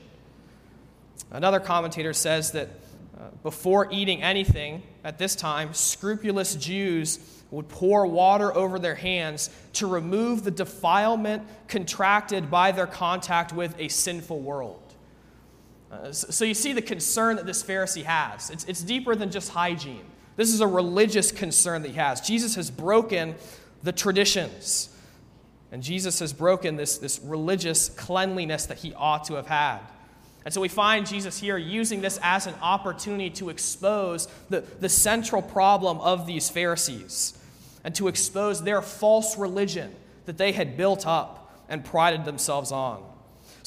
Another 1.30 1.60
commentator 1.60 2.14
says 2.14 2.52
that 2.52 2.68
uh, 3.18 3.24
before 3.42 3.88
eating 3.92 4.22
anything 4.22 4.82
at 5.04 5.18
this 5.18 5.36
time, 5.36 5.74
scrupulous 5.74 6.54
Jews 6.54 7.18
would 7.50 7.68
pour 7.68 8.06
water 8.06 8.54
over 8.54 8.78
their 8.78 8.94
hands 8.94 9.50
to 9.74 9.86
remove 9.86 10.44
the 10.44 10.50
defilement 10.50 11.42
contracted 11.66 12.50
by 12.50 12.72
their 12.72 12.86
contact 12.86 13.52
with 13.52 13.74
a 13.78 13.88
sinful 13.88 14.40
world. 14.40 14.87
Uh, 15.90 16.12
so 16.12 16.44
you 16.44 16.54
see 16.54 16.72
the 16.72 16.82
concern 16.82 17.36
that 17.36 17.46
this 17.46 17.62
Pharisee 17.62 18.04
has. 18.04 18.50
It's, 18.50 18.64
it's 18.64 18.82
deeper 18.82 19.14
than 19.14 19.30
just 19.30 19.50
hygiene. 19.50 20.04
This 20.36 20.52
is 20.52 20.60
a 20.60 20.66
religious 20.66 21.32
concern 21.32 21.82
that 21.82 21.88
he 21.88 21.96
has. 21.96 22.20
Jesus 22.20 22.54
has 22.56 22.70
broken 22.70 23.34
the 23.82 23.92
traditions, 23.92 24.94
and 25.72 25.82
Jesus 25.82 26.18
has 26.20 26.32
broken 26.32 26.76
this, 26.76 26.98
this 26.98 27.20
religious 27.24 27.88
cleanliness 27.88 28.66
that 28.66 28.78
he 28.78 28.92
ought 28.94 29.24
to 29.24 29.34
have 29.34 29.46
had. 29.46 29.80
And 30.44 30.54
so 30.54 30.60
we 30.60 30.68
find 30.68 31.06
Jesus 31.06 31.38
here 31.38 31.58
using 31.58 32.00
this 32.00 32.18
as 32.22 32.46
an 32.46 32.54
opportunity 32.62 33.30
to 33.30 33.50
expose 33.50 34.28
the, 34.48 34.60
the 34.80 34.88
central 34.88 35.42
problem 35.42 35.98
of 36.00 36.26
these 36.26 36.48
Pharisees 36.48 37.36
and 37.84 37.94
to 37.96 38.08
expose 38.08 38.62
their 38.62 38.80
false 38.80 39.36
religion 39.36 39.94
that 40.26 40.38
they 40.38 40.52
had 40.52 40.76
built 40.76 41.06
up 41.06 41.64
and 41.68 41.84
prided 41.84 42.24
themselves 42.24 42.72
on. 42.72 43.02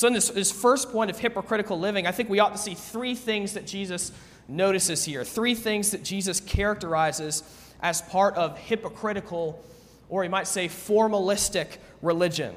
So, 0.01 0.07
in 0.07 0.13
this, 0.13 0.29
this 0.29 0.51
first 0.51 0.91
point 0.91 1.11
of 1.11 1.19
hypocritical 1.19 1.79
living, 1.79 2.07
I 2.07 2.11
think 2.11 2.27
we 2.27 2.39
ought 2.39 2.53
to 2.53 2.57
see 2.57 2.73
three 2.73 3.13
things 3.13 3.53
that 3.53 3.67
Jesus 3.67 4.11
notices 4.47 5.05
here, 5.05 5.23
three 5.23 5.53
things 5.53 5.91
that 5.91 6.03
Jesus 6.03 6.39
characterizes 6.39 7.43
as 7.83 8.01
part 8.01 8.33
of 8.33 8.57
hypocritical, 8.57 9.63
or 10.09 10.23
he 10.23 10.27
might 10.27 10.47
say 10.47 10.67
formalistic 10.67 11.77
religion. 12.01 12.55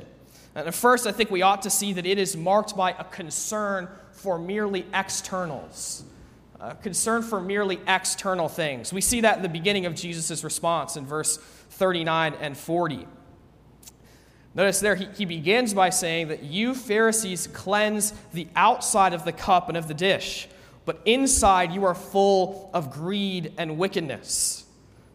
And 0.54 0.74
first, 0.74 1.06
I 1.06 1.12
think 1.12 1.30
we 1.30 1.42
ought 1.42 1.60
to 1.60 1.68
see 1.70 1.92
that 1.92 2.06
it 2.06 2.16
is 2.16 2.34
marked 2.34 2.78
by 2.78 2.92
a 2.92 3.04
concern 3.04 3.90
for 4.12 4.38
merely 4.38 4.86
externals, 4.94 6.02
a 6.60 6.74
concern 6.76 7.20
for 7.20 7.42
merely 7.42 7.78
external 7.86 8.48
things. 8.48 8.90
We 8.90 9.02
see 9.02 9.20
that 9.20 9.36
in 9.36 9.42
the 9.42 9.50
beginning 9.50 9.84
of 9.84 9.94
Jesus' 9.94 10.42
response 10.44 10.96
in 10.96 11.04
verse 11.04 11.36
39 11.36 12.36
and 12.40 12.56
40. 12.56 13.06
Notice 14.54 14.80
there, 14.80 14.94
he, 14.94 15.08
he 15.16 15.25
begins 15.25 15.75
by 15.75 15.90
saying 15.90 16.28
that 16.28 16.42
you 16.44 16.75
Pharisees 16.75 17.49
cleanse 17.49 18.12
the 18.32 18.46
outside 18.54 19.12
of 19.12 19.25
the 19.25 19.32
cup 19.32 19.68
and 19.68 19.76
of 19.76 19.88
the 19.88 19.94
dish, 19.94 20.49
but 20.84 21.00
inside 21.04 21.73
you 21.73 21.84
are 21.84 21.94
full 21.94 22.70
of 22.73 22.92
greed 22.92 23.52
and 23.58 23.78
wickedness. 23.78 24.64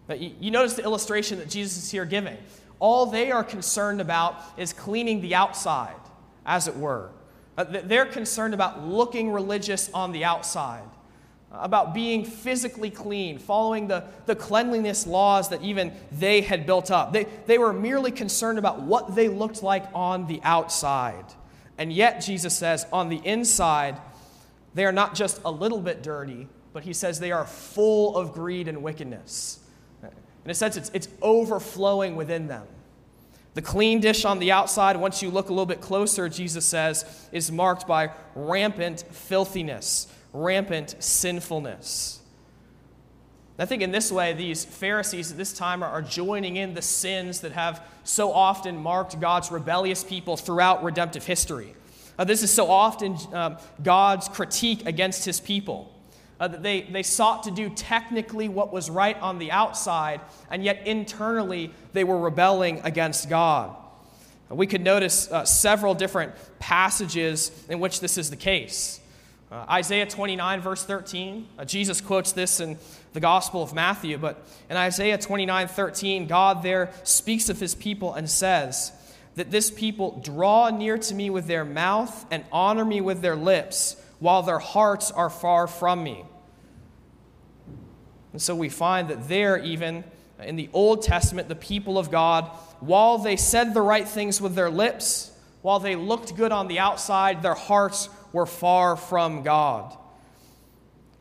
You, 0.10 0.32
you 0.40 0.52
notice 0.52 0.74
the 0.74 0.84
illustration 0.84 1.38
that 1.40 1.50
Jesus 1.50 1.78
is 1.84 1.92
here 1.92 2.06
giving. 2.06 2.38
All 2.80 3.06
they 3.06 3.32
are 3.32 3.44
concerned 3.44 4.02
about 4.02 4.42
is 4.58 4.74
cleaning 4.74 5.22
the 5.22 5.36
outside, 5.36 5.96
as 6.46 6.68
it 6.68 6.76
were. 6.76 7.12
Uh, 7.58 7.64
they're 7.64 8.06
concerned 8.06 8.54
about 8.54 8.86
looking 8.86 9.32
religious 9.32 9.90
on 9.94 10.12
the 10.12 10.26
outside 10.26 10.88
about 11.52 11.94
being 11.94 12.24
physically 12.24 12.92
clean, 12.92 13.40
following 13.40 13.88
the, 13.88 14.04
the 14.28 14.36
cleanliness 14.36 15.08
laws 15.08 15.50
that 15.50 15.62
even 15.64 15.92
they 16.12 16.42
had 16.42 16.66
built 16.66 16.92
up. 16.92 17.12
They, 17.12 17.26
they 17.48 17.58
were 17.58 17.74
merely 17.74 18.12
concerned 18.12 18.60
about 18.60 18.82
what 18.82 19.16
they 19.16 19.28
looked 19.28 19.64
like 19.64 19.86
on 19.94 20.28
the 20.28 20.40
outside. 20.44 21.26
And 21.78 21.92
yet, 21.92 22.22
Jesus 22.22 22.56
says, 22.56 22.86
on 22.94 23.10
the 23.10 23.22
inside, 23.26 24.00
they 24.76 24.86
are 24.86 24.92
not 24.92 25.16
just 25.16 25.42
a 25.44 25.52
little 25.52 25.80
bit 25.80 26.04
dirty, 26.04 26.48
but 26.72 26.84
he 26.84 26.94
says 26.94 27.20
they 27.20 27.32
are 27.32 27.46
full 27.46 28.16
of 28.16 28.34
greed 28.34 28.68
and 28.68 28.84
wickedness. 28.84 29.60
In 30.46 30.52
a 30.52 30.54
sense, 30.54 30.78
it's, 30.78 30.92
it's 30.94 31.08
overflowing 31.22 32.16
within 32.16 32.48
them. 32.48 32.68
The 33.56 33.62
clean 33.64 34.00
dish 34.00 34.24
on 34.24 34.40
the 34.40 34.52
outside, 34.52 34.96
once 34.96 35.24
you 35.24 35.32
look 35.32 35.50
a 35.50 35.52
little 35.52 35.66
bit 35.66 35.82
closer, 35.82 36.30
Jesus 36.30 36.66
says, 36.66 37.28
is 37.32 37.52
marked 37.52 37.88
by 37.88 38.12
rampant 38.36 39.04
filthiness 39.12 40.08
rampant 40.34 40.96
sinfulness. 41.00 42.20
I 43.58 43.66
think 43.66 43.82
in 43.82 43.92
this 43.92 44.10
way, 44.10 44.32
these 44.32 44.64
Pharisees 44.64 45.32
at 45.32 45.38
this 45.38 45.52
time 45.52 45.84
are, 45.84 46.02
joining 46.02 46.56
in 46.56 46.74
the 46.74 46.82
sins 46.82 47.42
that 47.42 47.52
have 47.52 47.86
so 48.06 48.32
often 48.32 48.78
marked 48.78 49.20
God's 49.20 49.52
rebellious 49.52 50.02
people 50.02 50.38
throughout 50.38 50.82
redemptive 50.82 51.26
history. 51.26 51.74
Uh, 52.18 52.24
this 52.24 52.42
is 52.42 52.52
so 52.52 52.72
often 52.72 53.18
um, 53.34 53.58
God's 53.84 54.30
critique 54.30 54.86
against 54.86 55.26
his 55.26 55.42
people. 55.42 55.94
Uh, 56.40 56.48
they, 56.48 56.82
they 56.84 57.04
sought 57.04 57.44
to 57.44 57.52
do 57.52 57.70
technically 57.70 58.48
what 58.48 58.72
was 58.72 58.90
right 58.90 59.20
on 59.20 59.40
the 59.40 59.52
outside, 59.52 60.22
and 60.50 60.64
yet 60.64 60.88
internally 60.88 61.74
they 61.92 62.06
were 62.06 62.18
rebelling 62.18 62.80
against 62.86 63.30
God. 63.30 63.76
Uh, 64.50 64.56
we 64.56 64.68
could 64.68 64.82
notice 64.82 65.30
uh, 65.30 65.44
several 65.44 65.94
different 65.94 66.32
passages 66.60 67.52
in 67.68 67.82
which 67.82 68.00
this 68.00 68.18
is 68.18 68.30
the 68.30 68.38
case. 68.38 69.02
Uh, 69.52 69.66
Isaiah 69.68 70.06
29, 70.06 70.62
verse 70.62 70.84
13, 70.84 71.48
uh, 71.58 71.66
Jesus 71.66 72.02
quotes 72.02 72.34
this 72.34 72.60
in 72.60 72.78
the 73.14 73.20
Gospel 73.20 73.64
of 73.64 73.74
Matthew, 73.74 74.20
but 74.20 74.46
in 74.70 74.78
Isaiah 74.78 75.18
29, 75.18 75.68
13, 75.68 76.28
God 76.28 76.62
there 76.62 76.92
speaks 77.04 77.50
of 77.50 77.60
his 77.60 77.74
people 77.74 78.14
and 78.14 78.30
says 78.30 78.92
that 79.34 79.50
this 79.50 79.72
people 79.72 80.22
draw 80.24 80.70
near 80.70 81.00
to 81.00 81.16
me 81.16 81.32
with 81.32 81.48
their 81.48 81.66
mouth 81.66 82.28
and 82.30 82.46
honor 82.52 82.86
me 82.86 83.02
with 83.02 83.22
their 83.22 83.36
lips, 83.36 83.96
while 84.20 84.44
their 84.44 84.60
hearts 84.60 85.10
are 85.10 85.32
far 85.32 85.66
from 85.66 86.04
me. 86.04 86.24
And 88.34 88.42
so 88.42 88.56
we 88.56 88.70
find 88.70 89.08
that 89.08 89.28
there, 89.28 89.58
even 89.58 90.04
in 90.44 90.58
the 90.58 90.70
Old 90.74 91.02
Testament, 91.02 91.48
the 91.50 91.56
people 91.56 91.98
of 91.98 92.12
God, 92.12 92.46
while 92.82 93.18
they 93.18 93.36
said 93.36 93.74
the 93.74 93.82
right 93.82 94.08
things 94.08 94.40
with 94.40 94.54
their 94.54 94.70
lips, 94.70 95.32
while 95.64 95.80
they 95.80 95.96
looked 95.96 96.36
good 96.36 96.52
on 96.52 96.68
the 96.68 96.78
outside, 96.78 97.42
their 97.42 97.56
hearts 97.56 98.10
were 98.32 98.46
far 98.46 98.96
from 98.96 99.44
God. 99.44 99.96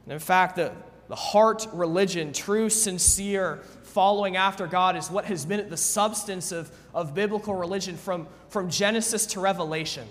And 0.05 0.13
in 0.13 0.19
fact, 0.19 0.57
the, 0.57 0.73
the 1.09 1.17
heart 1.17 1.67
religion, 1.73 2.33
true, 2.33 2.71
sincere 2.71 3.61
following 3.83 4.37
after 4.37 4.67
God, 4.67 4.97
is 4.97 5.11
what 5.11 5.25
has 5.27 5.45
been 5.45 5.69
the 5.69 5.77
substance 5.77 6.53
of, 6.53 6.71
of 6.95 7.15
biblical 7.15 7.55
religion 7.55 7.97
from, 7.97 8.27
from 8.49 8.71
Genesis 8.71 9.27
to 9.27 9.41
Revelation. 9.41 10.07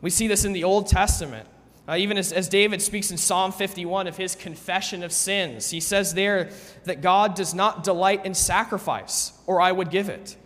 We 0.00 0.10
see 0.10 0.28
this 0.28 0.44
in 0.44 0.52
the 0.52 0.64
Old 0.64 0.86
Testament. 0.86 1.46
Uh, 1.88 1.96
even 1.96 2.16
as, 2.16 2.32
as 2.32 2.48
David 2.48 2.80
speaks 2.80 3.10
in 3.10 3.16
Psalm 3.16 3.50
51 3.50 4.06
of 4.06 4.16
his 4.16 4.36
confession 4.36 5.02
of 5.02 5.12
sins, 5.12 5.70
he 5.70 5.80
says 5.80 6.14
there 6.14 6.50
that 6.84 7.00
God 7.00 7.34
does 7.34 7.52
not 7.54 7.82
delight 7.82 8.24
in 8.24 8.34
sacrifice, 8.34 9.32
or 9.46 9.60
I 9.60 9.72
would 9.72 9.90
give 9.90 10.08
it. 10.08 10.36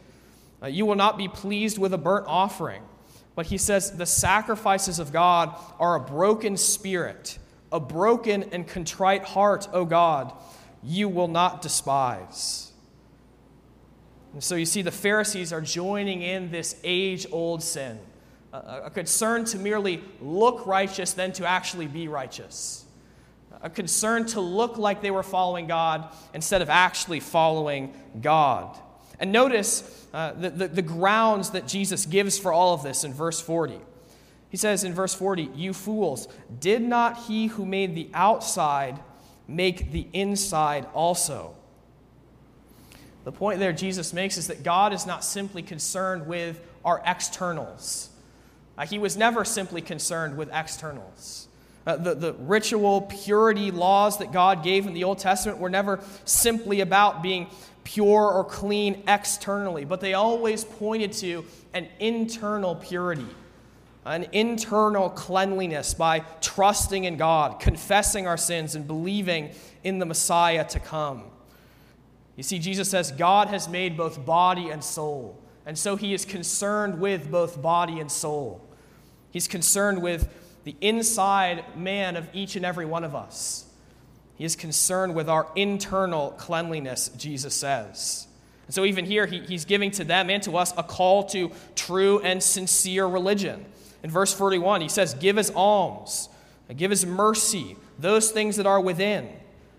Uh, 0.62 0.68
you 0.68 0.86
will 0.86 0.94
not 0.94 1.18
be 1.18 1.28
pleased 1.28 1.76
with 1.76 1.92
a 1.92 1.98
burnt 1.98 2.26
offering. 2.26 2.82
But 3.34 3.46
he 3.46 3.58
says 3.58 3.96
the 3.96 4.06
sacrifices 4.06 4.98
of 4.98 5.12
God 5.12 5.58
are 5.78 5.96
a 5.96 6.00
broken 6.00 6.56
spirit, 6.56 7.38
a 7.72 7.80
broken 7.80 8.44
and 8.52 8.66
contrite 8.66 9.24
heart, 9.24 9.68
O 9.72 9.84
God, 9.84 10.32
you 10.82 11.08
will 11.08 11.28
not 11.28 11.62
despise. 11.62 12.72
And 14.32 14.42
so 14.42 14.54
you 14.54 14.66
see, 14.66 14.82
the 14.82 14.90
Pharisees 14.90 15.52
are 15.52 15.60
joining 15.60 16.22
in 16.22 16.50
this 16.50 16.76
age 16.84 17.26
old 17.30 17.62
sin 17.62 17.98
a, 18.54 18.90
concern 18.90 19.44
to 19.46 19.58
merely 19.58 20.02
look 20.20 20.66
righteous 20.66 21.12
than 21.12 21.32
to 21.32 21.46
actually 21.46 21.86
be 21.86 22.08
righteous, 22.08 22.84
a 23.62 23.70
concern 23.70 24.26
to 24.26 24.40
look 24.40 24.78
like 24.78 25.02
they 25.02 25.10
were 25.10 25.22
following 25.22 25.66
God 25.66 26.08
instead 26.34 26.62
of 26.62 26.70
actually 26.70 27.20
following 27.20 27.92
God. 28.20 28.78
And 29.18 29.32
notice 29.32 30.06
uh, 30.12 30.32
the, 30.32 30.50
the, 30.50 30.68
the 30.68 30.82
grounds 30.82 31.50
that 31.50 31.66
Jesus 31.66 32.06
gives 32.06 32.38
for 32.38 32.52
all 32.52 32.74
of 32.74 32.82
this 32.82 33.04
in 33.04 33.12
verse 33.12 33.40
40. 33.40 33.78
He 34.48 34.56
says 34.56 34.84
in 34.84 34.94
verse 34.94 35.14
40, 35.14 35.50
You 35.54 35.72
fools, 35.72 36.28
did 36.60 36.82
not 36.82 37.24
he 37.24 37.48
who 37.48 37.66
made 37.66 37.94
the 37.94 38.08
outside 38.14 39.00
make 39.48 39.90
the 39.90 40.06
inside 40.12 40.86
also? 40.94 41.54
The 43.24 43.32
point 43.32 43.58
there 43.58 43.72
Jesus 43.72 44.12
makes 44.12 44.36
is 44.36 44.46
that 44.48 44.62
God 44.62 44.92
is 44.92 45.06
not 45.06 45.24
simply 45.24 45.62
concerned 45.62 46.26
with 46.26 46.60
our 46.84 47.02
externals. 47.04 48.10
Uh, 48.76 48.86
he 48.86 48.98
was 48.98 49.16
never 49.16 49.44
simply 49.44 49.80
concerned 49.80 50.36
with 50.36 50.50
externals. 50.52 51.48
Uh, 51.86 51.96
the, 51.96 52.14
the 52.14 52.32
ritual 52.34 53.02
purity 53.02 53.70
laws 53.70 54.18
that 54.18 54.32
God 54.32 54.62
gave 54.62 54.86
in 54.86 54.94
the 54.94 55.04
Old 55.04 55.18
Testament 55.18 55.58
were 55.58 55.70
never 55.70 56.02
simply 56.24 56.80
about 56.80 57.22
being 57.22 57.48
pure 57.84 58.30
or 58.30 58.44
clean 58.44 59.02
externally, 59.06 59.84
but 59.84 60.00
they 60.00 60.14
always 60.14 60.64
pointed 60.64 61.12
to 61.12 61.44
an 61.74 61.86
internal 62.00 62.74
purity, 62.74 63.26
an 64.04 64.26
internal 64.32 65.10
cleanliness 65.10 65.94
by 65.94 66.20
trusting 66.40 67.04
in 67.04 67.16
God, 67.16 67.60
confessing 67.60 68.26
our 68.26 68.36
sins, 68.36 68.74
and 68.74 68.86
believing 68.86 69.50
in 69.84 69.98
the 69.98 70.06
Messiah 70.06 70.66
to 70.68 70.80
come. 70.80 71.24
You 72.36 72.42
see, 72.42 72.58
Jesus 72.58 72.90
says 72.90 73.12
God 73.12 73.48
has 73.48 73.68
made 73.68 73.96
both 73.96 74.24
body 74.24 74.70
and 74.70 74.82
soul, 74.82 75.38
and 75.66 75.78
so 75.78 75.96
he 75.96 76.14
is 76.14 76.24
concerned 76.24 77.00
with 77.00 77.30
both 77.30 77.60
body 77.62 78.00
and 78.00 78.10
soul. 78.10 78.60
He's 79.30 79.46
concerned 79.46 80.02
with 80.02 80.32
the 80.64 80.76
inside 80.80 81.76
man 81.76 82.16
of 82.16 82.28
each 82.32 82.56
and 82.56 82.64
every 82.64 82.86
one 82.86 83.04
of 83.04 83.14
us. 83.14 83.66
He 84.36 84.44
is 84.44 84.56
concerned 84.56 85.14
with 85.14 85.28
our 85.28 85.46
internal 85.54 86.30
cleanliness, 86.32 87.08
Jesus 87.16 87.54
says. 87.54 88.26
And 88.66 88.74
so, 88.74 88.84
even 88.84 89.04
here, 89.04 89.26
he, 89.26 89.40
he's 89.40 89.64
giving 89.64 89.90
to 89.92 90.04
them 90.04 90.30
and 90.30 90.42
to 90.44 90.56
us 90.56 90.72
a 90.76 90.82
call 90.82 91.24
to 91.24 91.52
true 91.76 92.20
and 92.20 92.42
sincere 92.42 93.06
religion. 93.06 93.64
In 94.02 94.10
verse 94.10 94.32
41, 94.34 94.80
he 94.80 94.88
says, 94.88 95.14
Give 95.14 95.38
us 95.38 95.50
alms, 95.50 96.28
give 96.76 96.90
us 96.90 97.04
mercy, 97.04 97.76
those 97.98 98.30
things 98.30 98.56
that 98.56 98.66
are 98.66 98.80
within. 98.80 99.28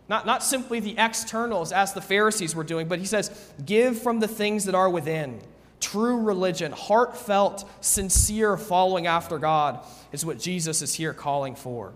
Not, 0.07 0.25
not 0.25 0.43
simply 0.43 0.79
the 0.79 0.95
externals, 0.97 1.71
as 1.71 1.93
the 1.93 2.01
Pharisees 2.01 2.55
were 2.55 2.63
doing, 2.63 2.87
but 2.87 2.99
he 2.99 3.05
says, 3.05 3.53
Give 3.65 3.99
from 3.99 4.19
the 4.19 4.27
things 4.27 4.65
that 4.65 4.75
are 4.75 4.89
within. 4.89 5.41
True 5.79 6.21
religion, 6.21 6.71
heartfelt, 6.71 7.69
sincere 7.81 8.55
following 8.55 9.07
after 9.07 9.37
God 9.37 9.83
is 10.11 10.25
what 10.25 10.39
Jesus 10.39 10.81
is 10.81 10.93
here 10.93 11.13
calling 11.13 11.55
for. 11.55 11.93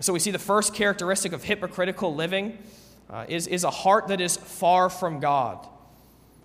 So 0.00 0.12
we 0.12 0.18
see 0.18 0.30
the 0.30 0.38
first 0.38 0.74
characteristic 0.74 1.32
of 1.32 1.42
hypocritical 1.42 2.14
living 2.14 2.58
uh, 3.08 3.24
is, 3.28 3.46
is 3.46 3.64
a 3.64 3.70
heart 3.70 4.08
that 4.08 4.20
is 4.20 4.36
far 4.36 4.90
from 4.90 5.20
God. 5.20 5.66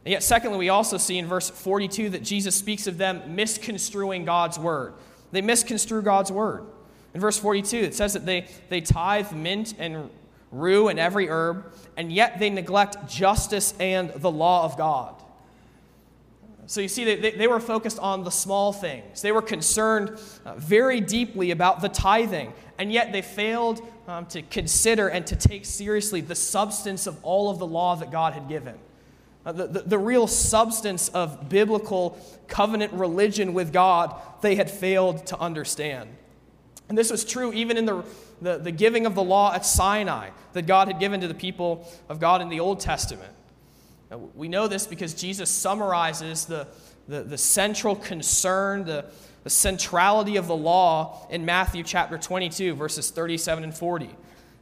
And 0.06 0.12
yet, 0.12 0.24
secondly, 0.24 0.58
we 0.58 0.70
also 0.70 0.98
see 0.98 1.18
in 1.18 1.28
verse 1.28 1.50
42 1.50 2.12
that 2.12 2.24
Jesus 2.24 2.56
speaks 2.56 2.88
of 2.88 2.98
them 2.98 3.36
misconstruing 3.36 4.26
God's 4.26 4.58
word. 4.58 4.94
They 5.32 5.42
misconstrue 5.42 6.02
God's 6.02 6.32
word. 6.32 6.66
In 7.14 7.22
verse 7.22 7.38
42, 7.38 7.78
it 7.78 7.94
says 7.94 8.14
that 8.14 8.26
they, 8.26 8.48
they 8.70 8.82
tithe 8.82 9.32
mint 9.34 9.76
and 9.78 10.10
rue 10.52 10.88
and 10.88 10.98
every 10.98 11.30
herb, 11.30 11.72
and 11.98 12.12
yet 12.12 12.40
they 12.40 12.50
neglect 12.50 13.10
justice 13.10 13.74
and 13.80 14.12
the 14.12 14.32
law 14.32 14.64
of 14.64 14.78
God. 14.78 15.16
So 16.68 16.80
you 16.80 16.88
see, 16.88 17.04
they, 17.04 17.32
they 17.32 17.48
were 17.48 17.60
focused 17.60 18.00
on 18.00 18.24
the 18.24 18.30
small 18.30 18.72
things. 18.72 19.22
They 19.22 19.34
were 19.34 19.42
concerned 19.42 20.18
uh, 20.46 20.56
very 20.56 21.02
deeply 21.02 21.52
about 21.52 21.82
the 21.82 21.90
tithing, 21.90 22.54
and 22.82 22.92
yet 22.92 23.12
they 23.12 23.22
failed 23.22 23.80
um, 24.08 24.26
to 24.26 24.42
consider 24.42 25.08
and 25.08 25.28
to 25.28 25.36
take 25.36 25.66
seriously 25.66 26.20
the 26.20 26.34
substance 26.34 27.06
of 27.06 27.24
all 27.24 27.52
of 27.52 27.60
the 27.60 27.68
law 27.68 27.96
that 27.96 28.10
God 28.10 28.34
had 28.34 28.50
given. 28.50 28.74
Uh, 29.46 29.52
the, 29.52 29.68
the, 29.68 29.80
the 29.82 30.00
real 30.00 30.26
substance 30.26 31.08
of 31.10 31.48
biblical 31.48 32.18
covenant 32.48 32.92
religion 32.94 33.54
with 33.54 33.72
God, 33.72 34.20
they 34.42 34.56
had 34.56 34.72
failed 34.72 35.28
to 35.28 35.38
understand. 35.38 36.10
And 36.90 36.98
this 36.98 37.12
was 37.12 37.24
true 37.24 37.54
even 37.54 37.78
in 37.78 37.86
the, 37.86 38.04
the, 38.42 38.58
the 38.58 38.72
giving 38.72 39.06
of 39.06 39.14
the 39.14 39.24
law 39.24 39.54
at 39.54 39.64
Sinai 39.64 40.32
that 40.54 40.66
God 40.66 40.88
had 40.88 41.00
given 41.00 41.22
to 41.22 41.28
the 41.28 41.36
people 41.36 41.88
of 42.10 42.20
God 42.20 42.42
in 42.42 42.50
the 42.50 42.62
Old 42.62 42.80
Testament. 42.80 43.32
Now, 44.10 44.18
we 44.34 44.48
know 44.48 44.68
this 44.68 44.88
because 44.88 45.14
Jesus 45.14 45.52
summarizes 45.52 46.46
the, 46.46 46.66
the, 47.08 47.22
the 47.22 47.38
central 47.38 47.96
concern, 47.96 48.86
the, 48.86 49.06
the 49.44 49.50
centrality 49.50 50.36
of 50.36 50.48
the 50.48 50.56
law 50.56 51.28
in 51.30 51.46
Matthew 51.46 51.84
chapter 51.84 52.18
22, 52.18 52.76
verses 52.76 53.10
37 53.10 53.64
and 53.64 53.76
40. 53.76 54.10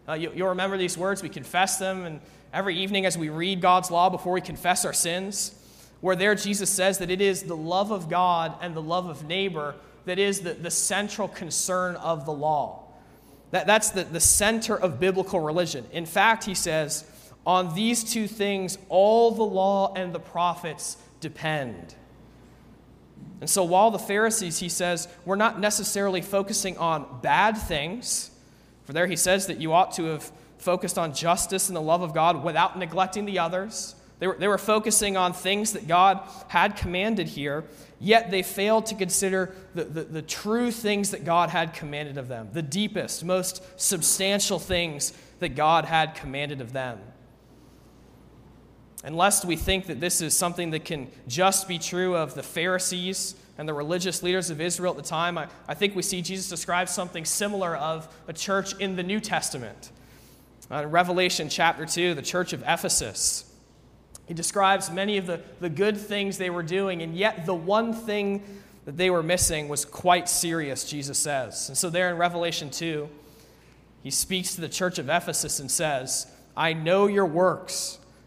Uh, 0.07 0.13
you, 0.13 0.29
will 0.29 0.50
remember 0.50 0.77
these 0.77 0.98
words. 0.98 1.21
We 1.21 1.29
confess 1.29 1.77
them, 1.77 2.05
and 2.05 2.21
every 2.53 2.77
evening 2.77 3.05
as 3.05 3.17
we 3.17 3.29
read 3.29 3.62
God's 3.62 3.91
law 3.91 4.09
before 4.09 4.33
we 4.33 4.41
confess 4.41 4.86
our 4.86 4.93
sins, 4.93 5.55
where 6.01 6.15
there 6.15 6.33
Jesus 6.33 6.69
says 6.69 6.98
that 7.00 7.12
it 7.12 7.21
is 7.21 7.43
the 7.43 7.55
love 7.57 7.91
of 7.91 8.09
God 8.09 8.55
and 8.62 8.74
the 8.74 8.81
love 8.81 9.07
of 9.07 9.25
neighbor 9.25 9.75
that 10.05 10.17
is 10.17 10.39
the, 10.39 10.53
the 10.53 10.71
central 10.71 11.27
concern 11.27 11.95
of 11.98 12.25
the 12.25 12.31
law. 12.31 12.86
That, 13.51 13.67
that's 13.67 13.89
the, 13.91 14.03
the 14.03 14.19
center 14.19 14.75
of 14.75 15.00
biblical 15.00 15.39
religion. 15.39 15.86
In 15.91 16.05
fact, 16.05 16.45
he 16.45 16.55
says, 16.55 17.05
on 17.45 17.75
these 17.75 18.03
two 18.03 18.27
things, 18.27 18.77
all 18.89 19.31
the 19.31 19.43
law 19.43 19.93
and 19.95 20.13
the 20.13 20.19
prophets 20.19 20.98
depend. 21.19 21.95
And 23.41 23.50
so 23.50 23.63
while 23.63 23.91
the 23.91 24.00
Pharisees, 24.00 24.60
he 24.60 24.69
says, 24.69 25.08
were 25.25 25.38
not 25.38 25.60
necessarily 25.60 26.22
focusing 26.22 26.77
on 26.77 27.22
bad 27.22 27.58
things, 27.58 28.31
for 28.86 28.93
there 28.93 29.08
he 29.08 29.15
says 29.15 29.48
that 29.48 29.60
you 29.60 29.74
ought 29.74 29.93
to 29.93 30.05
have 30.05 30.31
focused 30.58 30.98
on 30.98 31.13
justice 31.13 31.69
and 31.69 31.75
the 31.75 31.81
love 31.81 32.01
of 32.01 32.13
God 32.13 32.43
without 32.43 32.77
neglecting 32.77 33.25
the 33.25 33.39
others. 33.39 33.96
They 34.19 34.27
were, 34.27 34.36
they 34.38 34.48
were 34.48 34.58
focusing 34.58 35.15
on 35.15 35.31
things 35.31 35.72
that 35.74 35.88
God 35.88 36.19
had 36.50 36.75
commanded 36.75 37.29
here, 37.29 37.63
yet 38.00 38.29
they 38.29 38.43
failed 38.43 38.86
to 38.88 38.96
consider 38.96 39.55
the, 39.74 39.86
the, 39.86 40.03
the 40.03 40.22
true 40.22 40.72
things 40.72 41.12
that 41.12 41.24
God 41.24 41.50
had 41.50 41.74
commanded 41.74 42.17
of 42.17 42.27
them, 42.27 42.50
the 42.51 42.62
deepest, 42.62 43.24
most 43.24 43.63
substantial 43.79 44.60
things 44.60 45.13
that 45.39 45.55
God 45.55 45.86
had 45.86 46.15
commanded 46.15 46.60
of 46.60 46.74
them. 46.74 47.00
And 49.03 49.15
lest 49.15 49.46
we 49.46 49.56
think 49.56 49.88
that 49.88 50.00
this 50.00 50.22
is 50.22 50.36
something 50.36 50.72
that 50.72 50.84
can 50.84 51.08
just 51.27 51.68
be 51.68 51.79
true 51.79 52.15
of 52.15 52.36
the 52.36 52.44
Pharisees 52.44 53.36
and 53.58 53.68
the 53.68 53.74
religious 53.74 54.24
leaders 54.24 54.50
of 54.50 54.62
Israel 54.62 54.91
at 54.91 54.98
the 54.98 55.10
time, 55.10 55.38
I, 55.38 55.48
I 55.68 55.74
think 55.74 55.96
we 55.96 56.01
see 56.01 56.22
Jesus 56.22 56.50
describe 56.50 56.89
something 56.89 57.25
similar 57.25 57.75
of 57.75 58.08
a 58.27 58.34
church 58.34 58.74
in 58.79 58.96
the 58.96 59.03
New 59.03 59.20
Testament. 59.20 59.91
Uh, 60.72 60.84
in 60.84 60.91
Revelation 60.91 61.50
chapter 61.50 61.86
2, 61.86 62.13
the 62.13 62.22
church 62.22 62.53
of 62.53 62.62
Ephesus. 62.65 63.51
He 64.27 64.34
describes 64.34 64.91
many 64.91 65.18
of 65.18 65.25
the, 65.25 65.41
the 65.60 65.70
good 65.70 65.98
things 65.98 66.38
they 66.38 66.50
were 66.50 66.63
doing, 66.63 67.01
and 67.01 67.15
yet 67.15 67.46
the 67.46 67.53
one 67.53 67.94
thing 67.94 68.44
that 68.86 68.96
they 68.96 69.10
were 69.10 69.24
missing 69.24 69.68
was 69.68 69.84
quite 69.84 70.29
serious, 70.29 70.89
Jesus 70.89 71.18
says. 71.18 71.68
And 71.68 71.77
so, 71.77 71.89
there 71.89 72.10
in 72.10 72.18
Revelation 72.18 72.70
2, 72.70 73.10
he 74.03 74.12
speaks 74.12 74.56
to 74.56 74.62
the 74.62 74.70
church 74.70 75.00
of 75.00 75.10
Ephesus 75.10 75.60
and 75.60 75.70
says, 75.70 76.27
I 76.56 76.74
know 76.74 77.08
your 77.08 77.25
works 77.25 77.98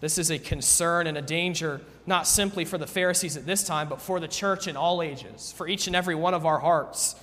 this 0.00 0.18
is 0.18 0.30
a 0.30 0.38
concern 0.38 1.06
and 1.06 1.16
a 1.16 1.22
danger 1.22 1.80
not 2.06 2.26
simply 2.26 2.64
for 2.64 2.78
the 2.78 2.86
Pharisees 2.86 3.36
at 3.36 3.46
this 3.46 3.64
time, 3.64 3.88
but 3.88 4.00
for 4.00 4.20
the 4.20 4.28
church 4.28 4.68
in 4.68 4.76
all 4.76 5.00
ages, 5.02 5.54
for 5.56 5.66
each 5.66 5.86
and 5.86 5.96
every 5.96 6.14
one 6.14 6.34
of 6.34 6.44
our 6.44 6.58
hearts, 6.58 7.16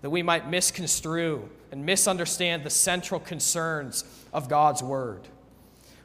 that 0.00 0.10
we 0.10 0.22
might 0.22 0.48
misconstrue 0.48 1.48
and 1.70 1.84
misunderstand 1.84 2.64
the 2.64 2.70
central 2.70 3.20
concerns 3.20 4.04
of 4.32 4.48
God's 4.48 4.82
Word. 4.82 5.28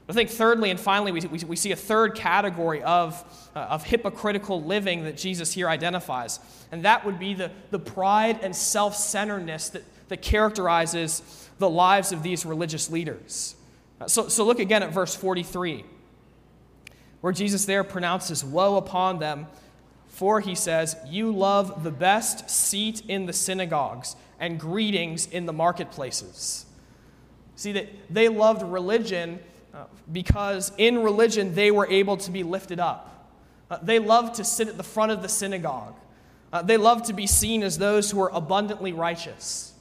I 0.09 0.13
think, 0.13 0.29
thirdly 0.29 0.69
and 0.69 0.79
finally, 0.79 1.11
we, 1.11 1.21
we, 1.21 1.39
we 1.39 1.55
see 1.57 1.71
a 1.73 1.75
third 1.75 2.15
category 2.15 2.81
of, 2.81 3.49
uh, 3.55 3.59
of 3.59 3.83
hypocritical 3.83 4.61
living 4.61 5.03
that 5.03 5.17
Jesus 5.17 5.51
here 5.51 5.67
identifies, 5.67 6.39
and 6.71 6.85
that 6.85 7.05
would 7.05 7.19
be 7.19 7.33
the, 7.33 7.51
the 7.71 7.79
pride 7.79 8.39
and 8.41 8.55
self 8.55 8.95
centeredness 8.95 9.69
that, 9.69 9.83
that 10.07 10.21
characterizes 10.21 11.49
the 11.59 11.69
lives 11.69 12.13
of 12.13 12.23
these 12.23 12.45
religious 12.45 12.89
leaders. 12.89 13.55
So, 14.05 14.29
so 14.29 14.45
look 14.45 14.59
again 14.59 14.83
at 14.83 14.93
verse 14.93 15.15
43 15.15 15.83
where 17.21 17.33
Jesus 17.33 17.65
there 17.65 17.83
pronounces 17.83 18.43
woe 18.43 18.77
upon 18.77 19.19
them. 19.19 19.47
For 20.07 20.39
he 20.39 20.55
says, 20.55 20.95
You 21.07 21.31
love 21.31 21.83
the 21.83 21.91
best 21.91 22.49
seat 22.49 23.03
in 23.07 23.25
the 23.25 23.33
synagogues 23.33 24.15
and 24.39 24.59
greetings 24.59 25.27
in 25.27 25.45
the 25.45 25.53
marketplaces. 25.53 26.65
See, 27.55 27.71
that 27.73 27.89
they 28.09 28.29
loved 28.29 28.61
religion 28.63 29.39
uh, 29.73 29.85
because 30.11 30.71
in 30.77 30.99
religion 31.03 31.55
they 31.55 31.71
were 31.71 31.87
able 31.87 32.17
to 32.17 32.31
be 32.31 32.43
lifted 32.43 32.79
up. 32.79 33.29
Uh, 33.69 33.77
they 33.81 33.99
loved 33.99 34.35
to 34.35 34.43
sit 34.43 34.67
at 34.67 34.77
the 34.77 34.83
front 34.83 35.11
of 35.11 35.21
the 35.21 35.29
synagogue. 35.29 35.95
Uh, 36.53 36.61
they 36.61 36.77
loved 36.77 37.05
to 37.05 37.13
be 37.13 37.27
seen 37.27 37.63
as 37.63 37.77
those 37.77 38.09
who 38.09 38.17
were 38.17 38.29
abundantly 38.33 38.93
righteous. 38.93 39.73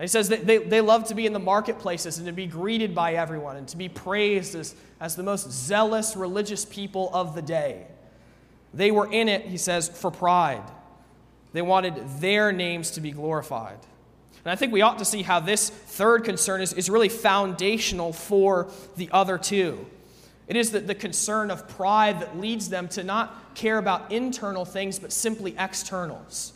He 0.00 0.08
says 0.08 0.28
that 0.28 0.46
they, 0.46 0.58
they 0.58 0.82
love 0.82 1.04
to 1.08 1.14
be 1.14 1.24
in 1.24 1.32
the 1.32 1.38
marketplaces 1.38 2.18
and 2.18 2.26
to 2.26 2.32
be 2.32 2.46
greeted 2.46 2.94
by 2.94 3.14
everyone 3.14 3.56
and 3.56 3.66
to 3.68 3.78
be 3.78 3.88
praised 3.88 4.54
as, 4.54 4.74
as 5.00 5.16
the 5.16 5.22
most 5.22 5.50
zealous 5.50 6.16
religious 6.16 6.66
people 6.66 7.10
of 7.14 7.34
the 7.34 7.40
day. 7.40 7.86
They 8.74 8.90
were 8.90 9.10
in 9.10 9.28
it, 9.28 9.46
he 9.46 9.56
says, 9.56 9.88
for 9.88 10.10
pride. 10.10 10.62
They 11.54 11.62
wanted 11.62 11.94
their 12.20 12.52
names 12.52 12.90
to 12.92 13.00
be 13.00 13.10
glorified. 13.10 13.78
And 14.44 14.52
I 14.52 14.54
think 14.54 14.72
we 14.72 14.82
ought 14.82 14.98
to 14.98 15.04
see 15.06 15.22
how 15.22 15.40
this 15.40 15.70
third 15.70 16.24
concern 16.24 16.60
is, 16.60 16.74
is 16.74 16.90
really 16.90 17.08
foundational 17.08 18.12
for 18.12 18.68
the 18.96 19.08
other 19.12 19.38
two. 19.38 19.86
It 20.46 20.56
is 20.56 20.70
the, 20.70 20.80
the 20.80 20.94
concern 20.94 21.50
of 21.50 21.68
pride 21.68 22.20
that 22.20 22.38
leads 22.38 22.68
them 22.68 22.86
to 22.88 23.02
not 23.02 23.54
care 23.54 23.78
about 23.78 24.12
internal 24.12 24.64
things, 24.66 24.98
but 24.98 25.10
simply 25.10 25.56
externals. 25.58 26.52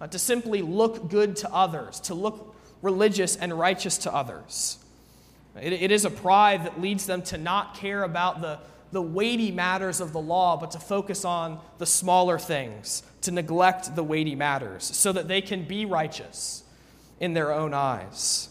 Uh, 0.00 0.06
to 0.08 0.18
simply 0.18 0.60
look 0.60 1.08
good 1.08 1.36
to 1.36 1.52
others, 1.52 2.00
to 2.00 2.14
look 2.14 2.54
religious 2.82 3.36
and 3.36 3.58
righteous 3.58 3.98
to 3.98 4.14
others. 4.14 4.78
It, 5.60 5.72
it 5.72 5.90
is 5.90 6.04
a 6.04 6.10
pride 6.10 6.64
that 6.64 6.80
leads 6.80 7.06
them 7.06 7.22
to 7.22 7.38
not 7.38 7.74
care 7.74 8.02
about 8.02 8.40
the, 8.40 8.58
the 8.92 9.02
weighty 9.02 9.50
matters 9.50 10.00
of 10.00 10.12
the 10.12 10.20
law, 10.20 10.56
but 10.56 10.70
to 10.72 10.78
focus 10.78 11.24
on 11.24 11.60
the 11.78 11.86
smaller 11.86 12.38
things, 12.38 13.02
to 13.22 13.30
neglect 13.30 13.94
the 13.94 14.04
weighty 14.04 14.34
matters, 14.34 14.84
so 14.84 15.12
that 15.12 15.28
they 15.28 15.40
can 15.40 15.64
be 15.64 15.84
righteous 15.84 16.62
in 17.18 17.34
their 17.34 17.52
own 17.52 17.74
eyes. 17.74 18.48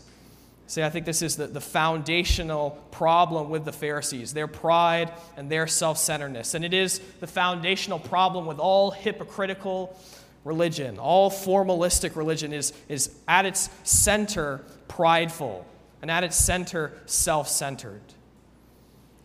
See, 0.67 0.83
I 0.83 0.91
think 0.91 1.07
this 1.07 1.23
is 1.23 1.35
the, 1.35 1.47
the 1.47 1.59
foundational 1.59 2.71
problem 2.91 3.49
with 3.49 3.65
the 3.65 3.71
Pharisees 3.71 4.35
their 4.35 4.45
pride 4.45 5.11
and 5.35 5.51
their 5.51 5.65
self 5.65 5.97
centeredness. 5.97 6.53
And 6.53 6.63
it 6.63 6.75
is 6.75 6.99
the 7.19 7.25
foundational 7.25 7.97
problem 7.97 8.45
with 8.45 8.59
all 8.59 8.91
hypocritical 8.91 9.97
religion. 10.43 10.97
All 10.97 11.30
formalistic 11.30 12.15
religion 12.15 12.54
is, 12.54 12.73
is 12.88 13.15
at 13.28 13.45
its 13.45 13.69
center 13.84 14.63
prideful 14.88 15.65
and 16.02 16.10
at 16.10 16.23
its 16.23 16.36
center 16.36 16.93
self 17.06 17.47
centered. 17.47 18.02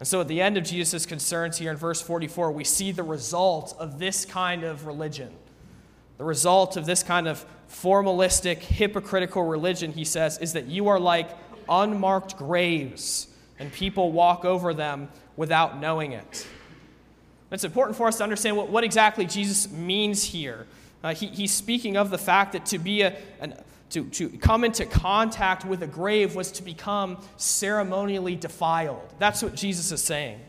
And 0.00 0.08
so 0.08 0.20
at 0.20 0.28
the 0.28 0.40
end 0.40 0.56
of 0.56 0.64
Jesus' 0.64 1.06
concerns 1.06 1.58
here 1.58 1.70
in 1.70 1.76
verse 1.76 2.00
44, 2.02 2.50
we 2.52 2.64
see 2.64 2.92
the 2.92 3.02
result 3.02 3.76
of 3.78 3.98
this 3.98 4.24
kind 4.24 4.64
of 4.64 4.86
religion. 4.86 5.32
The 6.18 6.24
result 6.24 6.76
of 6.76 6.86
this 6.86 7.02
kind 7.02 7.26
of 7.26 7.44
formalistic, 7.70 8.58
hypocritical 8.58 9.44
religion, 9.44 9.92
he 9.92 10.04
says, 10.04 10.38
is 10.38 10.52
that 10.52 10.66
you 10.66 10.88
are 10.88 11.00
like 11.00 11.30
unmarked 11.68 12.36
graves, 12.36 13.28
and 13.58 13.72
people 13.72 14.12
walk 14.12 14.44
over 14.44 14.74
them 14.74 15.08
without 15.36 15.80
knowing 15.80 16.12
it. 16.12 16.46
It's 17.50 17.64
important 17.64 17.96
for 17.96 18.08
us 18.08 18.18
to 18.18 18.24
understand 18.24 18.56
what, 18.56 18.68
what 18.68 18.84
exactly 18.84 19.26
Jesus 19.26 19.70
means 19.70 20.24
here. 20.24 20.66
Uh, 21.04 21.14
he, 21.14 21.26
he's 21.26 21.52
speaking 21.52 21.98
of 21.98 22.08
the 22.08 22.18
fact 22.18 22.54
that 22.54 22.64
to 22.64 22.78
be 22.78 23.02
a, 23.02 23.14
an, 23.38 23.54
to, 23.90 24.04
to 24.06 24.30
come 24.30 24.64
into 24.64 24.86
contact 24.86 25.66
with 25.66 25.82
a 25.82 25.86
grave 25.86 26.34
was 26.34 26.50
to 26.52 26.62
become 26.62 27.18
ceremonially 27.36 28.34
defiled. 28.34 29.12
That's 29.18 29.42
what 29.42 29.54
Jesus 29.54 29.92
is 29.92 30.02
saying. 30.02 30.40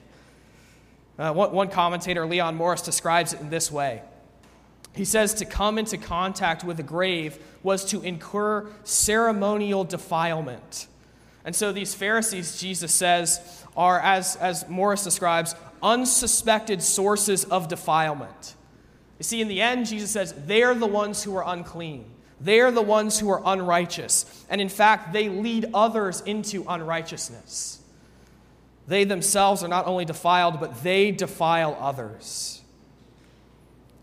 Uh, 1.20 1.34
one, 1.34 1.52
one 1.52 1.68
commentator, 1.68 2.26
Leon 2.26 2.56
Morris, 2.56 2.82
describes 2.82 3.34
it 3.34 3.42
in 3.42 3.50
this 3.50 3.70
way. 3.70 4.02
He 4.94 5.04
says 5.04 5.34
to 5.36 5.46
come 5.46 5.78
into 5.78 5.98
contact 5.98 6.64
with 6.64 6.80
a 6.80 6.84
grave 6.84 7.38
was 7.62 7.84
to 7.86 8.02
incur 8.02 8.66
ceremonial 8.86 9.84
defilement. 9.84 10.88
And 11.44 11.54
so 11.54 11.74
these 11.74 11.94
Pharisees, 11.94 12.60
Jesus 12.60 12.94
says, 12.94 13.64
are, 13.76 14.00
as, 14.00 14.38
as 14.38 14.68
Morris 14.70 15.04
describes, 15.04 15.54
unsuspected 15.84 16.82
sources 16.82 17.44
of 17.44 17.68
defilement. 17.68 18.56
You 19.20 19.24
see, 19.24 19.42
in 19.42 19.48
the 19.48 19.62
end, 19.62 19.86
Jesus 19.86 20.12
says 20.12 20.34
they're 20.46 20.76
the 20.76 20.88
ones 20.88 21.24
who 21.24 21.36
are 21.36 21.44
unclean. 21.46 22.06
They're 22.42 22.72
the 22.72 22.82
ones 22.82 23.20
who 23.20 23.30
are 23.30 23.42
unrighteous. 23.46 24.46
And 24.50 24.60
in 24.60 24.70
fact, 24.70 25.14
they 25.14 25.30
lead 25.30 25.70
others 25.74 26.22
into 26.22 26.66
unrighteousness. 26.68 27.80
They 28.88 29.04
themselves 29.04 29.64
are 29.64 29.68
not 29.68 29.88
only 29.88 30.06
defiled, 30.06 30.60
but 30.60 30.84
they 30.84 31.12
defile 31.12 31.78
others. 31.80 32.62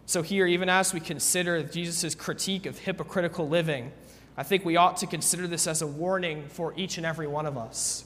So, 0.07 0.23
here, 0.23 0.47
even 0.47 0.69
as 0.69 0.93
we 0.93 1.01
consider 1.01 1.63
Jesus' 1.63 2.15
critique 2.15 2.67
of 2.67 2.79
hypocritical 2.79 3.49
living, 3.49 3.93
I 4.37 4.43
think 4.43 4.65
we 4.65 4.77
ought 4.77 4.97
to 4.99 5.07
consider 5.07 5.47
this 5.47 5.67
as 5.67 5.83
a 5.83 5.87
warning 5.87 6.49
for 6.49 6.75
each 6.77 6.97
and 6.97 7.07
every 7.07 7.27
one 7.27 7.47
of 7.47 7.57
us. 7.57 8.05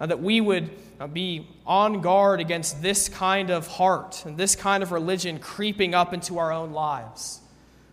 Uh, 0.00 0.06
that 0.06 0.20
we 0.20 0.40
would 0.40 0.70
uh, 0.98 1.06
be 1.06 1.46
on 1.66 2.00
guard 2.00 2.40
against 2.40 2.82
this 2.82 3.08
kind 3.08 3.50
of 3.50 3.66
heart 3.66 4.24
and 4.26 4.36
this 4.36 4.56
kind 4.56 4.82
of 4.82 4.92
religion 4.92 5.38
creeping 5.38 5.94
up 5.94 6.12
into 6.12 6.38
our 6.38 6.52
own 6.52 6.72
lives. 6.72 7.40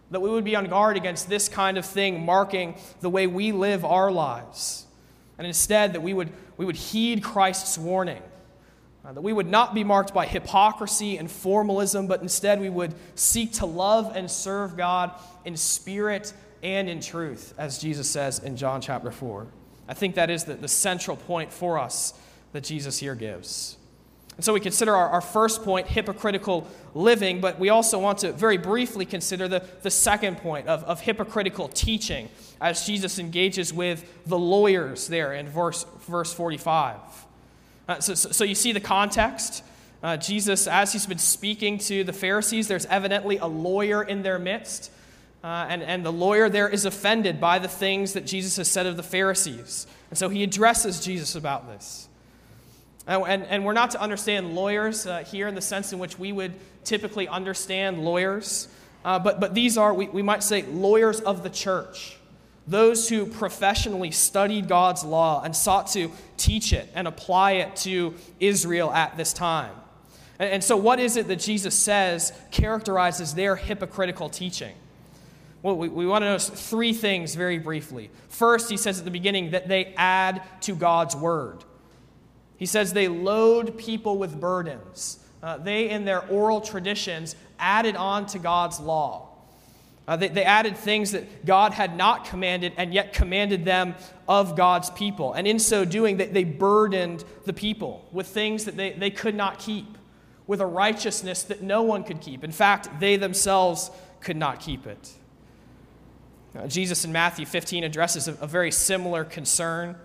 That 0.09 0.19
we 0.19 0.29
would 0.29 0.43
be 0.43 0.55
on 0.55 0.67
guard 0.67 0.97
against 0.97 1.29
this 1.29 1.47
kind 1.47 1.77
of 1.77 1.85
thing 1.85 2.25
marking 2.25 2.75
the 2.99 3.09
way 3.09 3.27
we 3.27 3.51
live 3.51 3.85
our 3.85 4.11
lives. 4.11 4.85
And 5.37 5.47
instead, 5.47 5.93
that 5.93 6.01
we 6.01 6.13
would, 6.13 6.31
we 6.57 6.65
would 6.65 6.75
heed 6.75 7.23
Christ's 7.23 7.77
warning. 7.77 8.21
Uh, 9.03 9.13
that 9.13 9.21
we 9.21 9.33
would 9.33 9.47
not 9.47 9.73
be 9.73 9.83
marked 9.83 10.13
by 10.13 10.27
hypocrisy 10.27 11.17
and 11.17 11.29
formalism, 11.29 12.05
but 12.07 12.21
instead 12.21 12.59
we 12.59 12.69
would 12.69 12.93
seek 13.15 13.53
to 13.53 13.65
love 13.65 14.15
and 14.15 14.29
serve 14.29 14.77
God 14.77 15.11
in 15.43 15.57
spirit 15.57 16.33
and 16.61 16.87
in 16.87 16.99
truth, 16.99 17.53
as 17.57 17.79
Jesus 17.79 18.09
says 18.09 18.39
in 18.39 18.55
John 18.55 18.81
chapter 18.81 19.11
4. 19.11 19.47
I 19.87 19.93
think 19.93 20.15
that 20.15 20.29
is 20.29 20.45
the, 20.45 20.53
the 20.53 20.67
central 20.67 21.17
point 21.17 21.51
for 21.51 21.77
us 21.77 22.13
that 22.53 22.63
Jesus 22.63 22.99
here 22.99 23.15
gives. 23.15 23.77
And 24.37 24.45
so 24.45 24.53
we 24.53 24.59
consider 24.59 24.95
our, 24.95 25.09
our 25.09 25.21
first 25.21 25.63
point, 25.63 25.87
hypocritical 25.87 26.67
living, 26.93 27.41
but 27.41 27.59
we 27.59 27.69
also 27.69 27.99
want 27.99 28.19
to 28.19 28.31
very 28.31 28.57
briefly 28.57 29.05
consider 29.05 29.47
the, 29.47 29.63
the 29.81 29.91
second 29.91 30.37
point 30.37 30.67
of, 30.67 30.83
of 30.85 31.01
hypocritical 31.01 31.67
teaching 31.67 32.29
as 32.59 32.85
Jesus 32.85 33.19
engages 33.19 33.73
with 33.73 34.03
the 34.25 34.39
lawyers 34.39 35.07
there 35.07 35.33
in 35.33 35.47
verse, 35.47 35.85
verse 36.07 36.33
45. 36.33 36.97
Uh, 37.87 37.99
so, 37.99 38.13
so, 38.13 38.43
you 38.43 38.55
see 38.55 38.71
the 38.71 38.79
context. 38.79 39.63
Uh, 40.01 40.15
Jesus, 40.15 40.65
as 40.65 40.93
he's 40.93 41.05
been 41.05 41.17
speaking 41.17 41.77
to 41.77 42.03
the 42.03 42.13
Pharisees, 42.13 42.67
there's 42.67 42.85
evidently 42.85 43.37
a 43.37 43.47
lawyer 43.47 44.01
in 44.01 44.23
their 44.23 44.39
midst. 44.39 44.91
Uh, 45.43 45.65
and, 45.69 45.81
and 45.81 46.05
the 46.05 46.11
lawyer 46.11 46.49
there 46.49 46.69
is 46.69 46.85
offended 46.85 47.41
by 47.41 47.57
the 47.57 47.67
things 47.67 48.13
that 48.13 48.25
Jesus 48.25 48.57
has 48.57 48.67
said 48.67 48.85
of 48.85 48.95
the 48.95 49.03
Pharisees. 49.03 49.87
And 50.09 50.17
so 50.17 50.29
he 50.29 50.43
addresses 50.43 51.03
Jesus 51.03 51.35
about 51.35 51.67
this. 51.67 52.07
And, 53.07 53.23
and, 53.27 53.43
and 53.45 53.65
we're 53.65 53.73
not 53.73 53.91
to 53.91 54.01
understand 54.01 54.53
lawyers 54.53 55.07
uh, 55.07 55.23
here 55.23 55.47
in 55.47 55.55
the 55.55 55.61
sense 55.61 55.93
in 55.93 55.99
which 55.99 56.19
we 56.19 56.31
would 56.31 56.53
typically 56.83 57.27
understand 57.27 58.03
lawyers, 58.03 58.67
uh, 59.03 59.17
but, 59.17 59.39
but 59.39 59.53
these 59.55 59.77
are, 59.77 59.93
we, 59.93 60.07
we 60.09 60.21
might 60.21 60.43
say, 60.43 60.61
lawyers 60.63 61.19
of 61.21 61.43
the 61.43 61.49
church. 61.49 62.17
Those 62.67 63.09
who 63.09 63.25
professionally 63.25 64.11
studied 64.11 64.67
God's 64.67 65.03
law 65.03 65.41
and 65.43 65.55
sought 65.55 65.87
to 65.93 66.11
teach 66.37 66.73
it 66.73 66.89
and 66.93 67.07
apply 67.07 67.53
it 67.53 67.75
to 67.77 68.13
Israel 68.39 68.91
at 68.91 69.17
this 69.17 69.33
time. 69.33 69.73
And, 70.37 70.51
and 70.51 70.63
so, 70.63 70.77
what 70.77 70.99
is 70.99 71.17
it 71.17 71.27
that 71.27 71.39
Jesus 71.39 71.73
says 71.73 72.31
characterizes 72.51 73.33
their 73.33 73.55
hypocritical 73.55 74.29
teaching? 74.29 74.75
Well, 75.63 75.75
we, 75.77 75.89
we 75.89 76.05
want 76.05 76.23
to 76.23 76.27
notice 76.27 76.49
three 76.49 76.93
things 76.93 77.35
very 77.35 77.59
briefly. 77.59 78.09
First, 78.29 78.69
he 78.69 78.77
says 78.77 78.99
at 78.99 79.05
the 79.05 79.11
beginning 79.11 79.51
that 79.51 79.67
they 79.67 79.93
add 79.95 80.41
to 80.61 80.75
God's 80.75 81.15
word. 81.15 81.63
He 82.57 82.65
says 82.65 82.93
they 82.93 83.07
load 83.07 83.77
people 83.77 84.17
with 84.17 84.39
burdens. 84.39 85.19
Uh, 85.43 85.57
they, 85.57 85.89
in 85.89 86.05
their 86.05 86.27
oral 86.27 86.61
traditions, 86.61 87.35
added 87.59 87.95
on 87.95 88.25
to 88.27 88.39
God's 88.39 88.79
law. 88.79 89.29
Uh, 90.07 90.15
they, 90.15 90.27
they 90.27 90.43
added 90.43 90.75
things 90.75 91.11
that 91.11 91.45
God 91.45 91.73
had 91.73 91.95
not 91.95 92.25
commanded 92.25 92.73
and 92.77 92.93
yet 92.93 93.13
commanded 93.13 93.65
them 93.65 93.95
of 94.27 94.55
God's 94.55 94.89
people. 94.89 95.33
And 95.33 95.47
in 95.47 95.59
so 95.59 95.85
doing, 95.85 96.17
they, 96.17 96.27
they 96.27 96.43
burdened 96.43 97.23
the 97.45 97.53
people 97.53 98.07
with 98.11 98.27
things 98.27 98.65
that 98.65 98.75
they, 98.75 98.91
they 98.93 99.11
could 99.11 99.35
not 99.35 99.59
keep, 99.59 99.97
with 100.47 100.59
a 100.59 100.65
righteousness 100.65 101.43
that 101.43 101.61
no 101.61 101.83
one 101.83 102.03
could 102.03 102.19
keep. 102.19 102.43
In 102.43 102.51
fact, 102.51 102.99
they 102.99 103.15
themselves 103.15 103.91
could 104.19 104.37
not 104.37 104.59
keep 104.59 104.87
it. 104.87 105.13
Uh, 106.55 106.67
Jesus 106.67 107.05
in 107.05 107.11
Matthew 107.11 107.45
15 107.45 107.83
addresses 107.83 108.27
a, 108.27 108.33
a 108.41 108.47
very 108.47 108.71
similar 108.71 109.23
concern, 109.23 109.95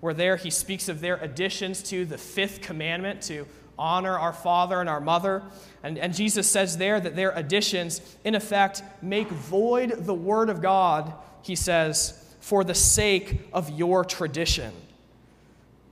where 0.00 0.14
there 0.14 0.36
he 0.36 0.50
speaks 0.50 0.88
of 0.88 1.00
their 1.00 1.16
additions 1.16 1.82
to 1.84 2.04
the 2.04 2.18
fifth 2.18 2.60
commandment 2.60 3.22
to 3.22 3.46
honor 3.78 4.18
our 4.18 4.32
father 4.32 4.80
and 4.80 4.88
our 4.88 5.00
mother. 5.00 5.42
And, 5.82 5.98
and 5.98 6.14
Jesus 6.14 6.50
says 6.50 6.76
there 6.76 7.00
that 7.00 7.16
their 7.16 7.30
additions, 7.32 8.00
in 8.24 8.34
effect, 8.34 8.82
make 9.00 9.28
void 9.28 10.04
the 10.04 10.14
word 10.14 10.50
of 10.50 10.60
God, 10.60 11.12
he 11.42 11.56
says, 11.56 12.18
for 12.40 12.64
the 12.64 12.74
sake 12.74 13.40
of 13.52 13.70
your 13.70 14.04
tradition. 14.04 14.72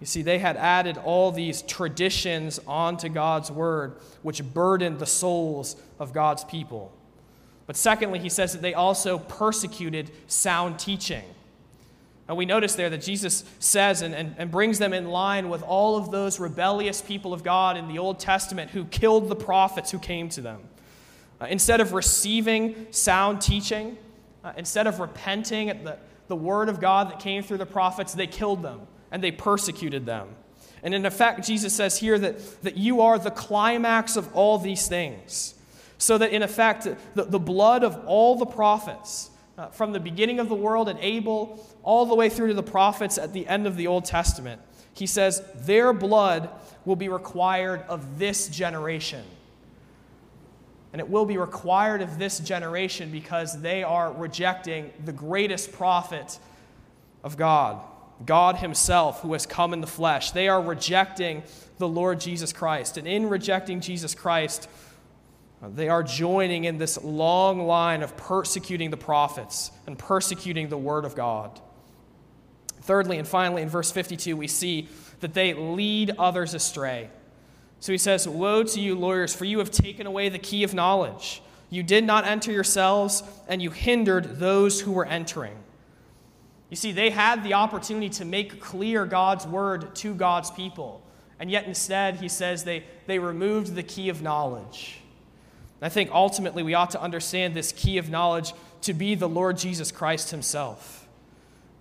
You 0.00 0.06
see, 0.06 0.22
they 0.22 0.38
had 0.38 0.56
added 0.56 0.96
all 0.96 1.30
these 1.30 1.62
traditions 1.62 2.58
onto 2.66 3.08
God's 3.08 3.50
word, 3.50 3.96
which 4.22 4.42
burdened 4.42 4.98
the 4.98 5.06
souls 5.06 5.76
of 5.98 6.12
God's 6.12 6.42
people. 6.44 6.92
But 7.70 7.76
secondly, 7.76 8.18
he 8.18 8.28
says 8.28 8.52
that 8.52 8.62
they 8.62 8.74
also 8.74 9.16
persecuted 9.16 10.10
sound 10.26 10.80
teaching. 10.80 11.22
And 12.26 12.36
we 12.36 12.44
notice 12.44 12.74
there 12.74 12.90
that 12.90 13.00
Jesus 13.00 13.44
says 13.60 14.02
and, 14.02 14.12
and, 14.12 14.34
and, 14.38 14.50
brings 14.50 14.80
them 14.80 14.92
in 14.92 15.06
line 15.06 15.48
with 15.48 15.62
all 15.62 15.96
of 15.96 16.10
those 16.10 16.40
rebellious 16.40 17.00
people 17.00 17.32
of 17.32 17.44
God 17.44 17.76
in 17.76 17.86
the 17.86 17.96
Old 17.96 18.18
Testament 18.18 18.72
who 18.72 18.86
killed 18.86 19.28
the 19.28 19.36
prophets 19.36 19.92
who 19.92 20.00
came 20.00 20.28
to 20.30 20.40
them. 20.40 20.62
Uh, 21.40 21.46
instead 21.48 21.80
of 21.80 21.92
receiving 21.92 22.88
sound 22.90 23.40
teaching, 23.40 23.96
uh, 24.42 24.52
instead 24.56 24.88
of 24.88 24.98
repenting 24.98 25.70
at 25.70 25.84
the, 25.84 25.96
the 26.26 26.34
word 26.34 26.68
of 26.68 26.80
God 26.80 27.08
that 27.08 27.20
came 27.20 27.44
through 27.44 27.58
the 27.58 27.66
prophets, 27.66 28.14
they 28.14 28.26
killed 28.26 28.64
them 28.64 28.80
and 29.12 29.22
they 29.22 29.30
persecuted 29.30 30.04
them. 30.04 30.26
And 30.82 30.92
in 30.92 31.06
effect, 31.06 31.46
Jesus 31.46 31.72
says 31.72 31.98
here 31.98 32.18
that, 32.18 32.62
that 32.62 32.76
you 32.76 33.00
are 33.00 33.16
the 33.16 33.30
climax 33.30 34.16
of 34.16 34.34
all 34.34 34.58
these 34.58 34.88
things. 34.88 35.54
So 36.00 36.16
that, 36.16 36.32
in 36.32 36.42
effect, 36.42 36.88
the, 37.14 37.24
the 37.24 37.38
blood 37.38 37.84
of 37.84 38.04
all 38.06 38.34
the 38.34 38.46
prophets, 38.46 39.30
uh, 39.58 39.66
from 39.66 39.92
the 39.92 40.00
beginning 40.00 40.40
of 40.40 40.48
the 40.48 40.54
world 40.54 40.88
at 40.88 40.96
Abel 41.00 41.62
all 41.82 42.06
the 42.06 42.14
way 42.14 42.30
through 42.30 42.48
to 42.48 42.54
the 42.54 42.62
prophets 42.62 43.18
at 43.18 43.34
the 43.34 43.46
end 43.46 43.66
of 43.66 43.76
the 43.76 43.86
Old 43.86 44.06
Testament, 44.06 44.62
he 44.94 45.06
says, 45.06 45.42
their 45.54 45.92
blood 45.92 46.48
will 46.86 46.96
be 46.96 47.10
required 47.10 47.82
of 47.86 48.18
this 48.18 48.48
generation. 48.48 49.22
And 50.94 51.00
it 51.00 51.08
will 51.10 51.26
be 51.26 51.36
required 51.36 52.00
of 52.00 52.18
this 52.18 52.38
generation 52.38 53.12
because 53.12 53.60
they 53.60 53.82
are 53.82 54.10
rejecting 54.10 54.90
the 55.04 55.12
greatest 55.12 55.70
prophet 55.70 56.38
of 57.22 57.36
God, 57.36 57.84
God 58.24 58.56
Himself, 58.56 59.20
who 59.20 59.34
has 59.34 59.44
come 59.44 59.74
in 59.74 59.82
the 59.82 59.86
flesh. 59.86 60.30
They 60.30 60.48
are 60.48 60.62
rejecting 60.62 61.42
the 61.76 61.86
Lord 61.86 62.20
Jesus 62.20 62.54
Christ. 62.54 62.96
And 62.96 63.06
in 63.06 63.28
rejecting 63.28 63.82
Jesus 63.82 64.14
Christ, 64.14 64.66
Uh, 65.62 65.68
they 65.74 65.88
are 65.88 66.02
joining 66.02 66.64
in 66.64 66.78
this 66.78 67.02
long 67.02 67.66
line 67.66 68.02
of 68.02 68.16
persecuting 68.16 68.90
the 68.90 68.96
prophets 68.96 69.70
and 69.86 69.98
persecuting 69.98 70.68
the 70.68 70.78
word 70.78 71.04
of 71.04 71.14
God. 71.14 71.60
Thirdly, 72.82 73.18
and 73.18 73.28
finally, 73.28 73.62
in 73.62 73.68
verse 73.68 73.90
52, 73.90 74.36
we 74.36 74.46
see 74.46 74.88
that 75.20 75.34
they 75.34 75.52
lead 75.52 76.12
others 76.18 76.54
astray. 76.54 77.10
So 77.78 77.92
he 77.92 77.98
says, 77.98 78.26
Woe 78.26 78.62
to 78.62 78.80
you, 78.80 78.94
lawyers, 78.94 79.34
for 79.34 79.44
you 79.44 79.58
have 79.58 79.70
taken 79.70 80.06
away 80.06 80.28
the 80.28 80.38
key 80.38 80.64
of 80.64 80.72
knowledge. 80.72 81.42
You 81.68 81.82
did 81.82 82.04
not 82.04 82.26
enter 82.26 82.50
yourselves, 82.50 83.22
and 83.48 83.62
you 83.62 83.70
hindered 83.70 84.38
those 84.38 84.80
who 84.80 84.92
were 84.92 85.06
entering. 85.06 85.56
You 86.68 86.76
see, 86.76 86.92
they 86.92 87.10
had 87.10 87.44
the 87.44 87.54
opportunity 87.54 88.08
to 88.10 88.24
make 88.24 88.60
clear 88.60 89.04
God's 89.04 89.46
word 89.46 89.94
to 89.96 90.14
God's 90.14 90.50
people. 90.50 91.02
And 91.38 91.50
yet 91.50 91.66
instead, 91.66 92.16
he 92.16 92.28
says 92.28 92.64
they, 92.64 92.84
they 93.06 93.18
removed 93.18 93.74
the 93.74 93.82
key 93.82 94.08
of 94.08 94.22
knowledge. 94.22 94.99
I 95.82 95.88
think 95.88 96.10
ultimately 96.12 96.62
we 96.62 96.74
ought 96.74 96.90
to 96.90 97.00
understand 97.00 97.54
this 97.54 97.72
key 97.72 97.98
of 97.98 98.10
knowledge 98.10 98.52
to 98.82 98.92
be 98.92 99.14
the 99.14 99.28
Lord 99.28 99.56
Jesus 99.56 99.90
Christ 99.90 100.30
himself. 100.30 101.08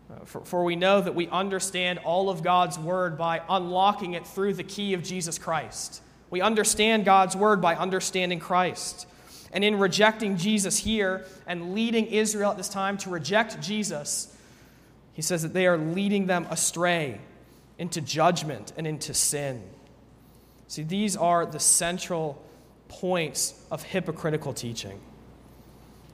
Uh, 0.09 0.25
for, 0.25 0.41
for 0.41 0.63
we 0.63 0.75
know 0.75 1.01
that 1.01 1.15
we 1.15 1.27
understand 1.27 1.99
all 1.99 2.29
of 2.29 2.41
God's 2.41 2.79
word 2.79 3.17
by 3.17 3.41
unlocking 3.49 4.13
it 4.13 4.25
through 4.25 4.53
the 4.53 4.63
key 4.63 4.93
of 4.93 5.03
Jesus 5.03 5.37
Christ. 5.37 6.01
We 6.29 6.41
understand 6.41 7.05
God's 7.05 7.35
word 7.35 7.61
by 7.61 7.75
understanding 7.75 8.39
Christ. 8.39 9.07
And 9.51 9.63
in 9.63 9.77
rejecting 9.79 10.37
Jesus 10.37 10.77
here 10.77 11.25
and 11.47 11.73
leading 11.73 12.05
Israel 12.07 12.51
at 12.51 12.57
this 12.57 12.69
time 12.69 12.97
to 12.99 13.09
reject 13.09 13.61
Jesus, 13.61 14.35
he 15.13 15.21
says 15.21 15.41
that 15.41 15.53
they 15.53 15.67
are 15.67 15.77
leading 15.77 16.27
them 16.27 16.47
astray 16.49 17.19
into 17.77 17.99
judgment 18.01 18.73
and 18.77 18.85
into 18.85 19.13
sin. 19.13 19.63
See, 20.67 20.83
these 20.83 21.17
are 21.17 21.45
the 21.45 21.59
central 21.59 22.41
points 22.89 23.53
of 23.71 23.83
hypocritical 23.83 24.51
teaching. 24.53 24.99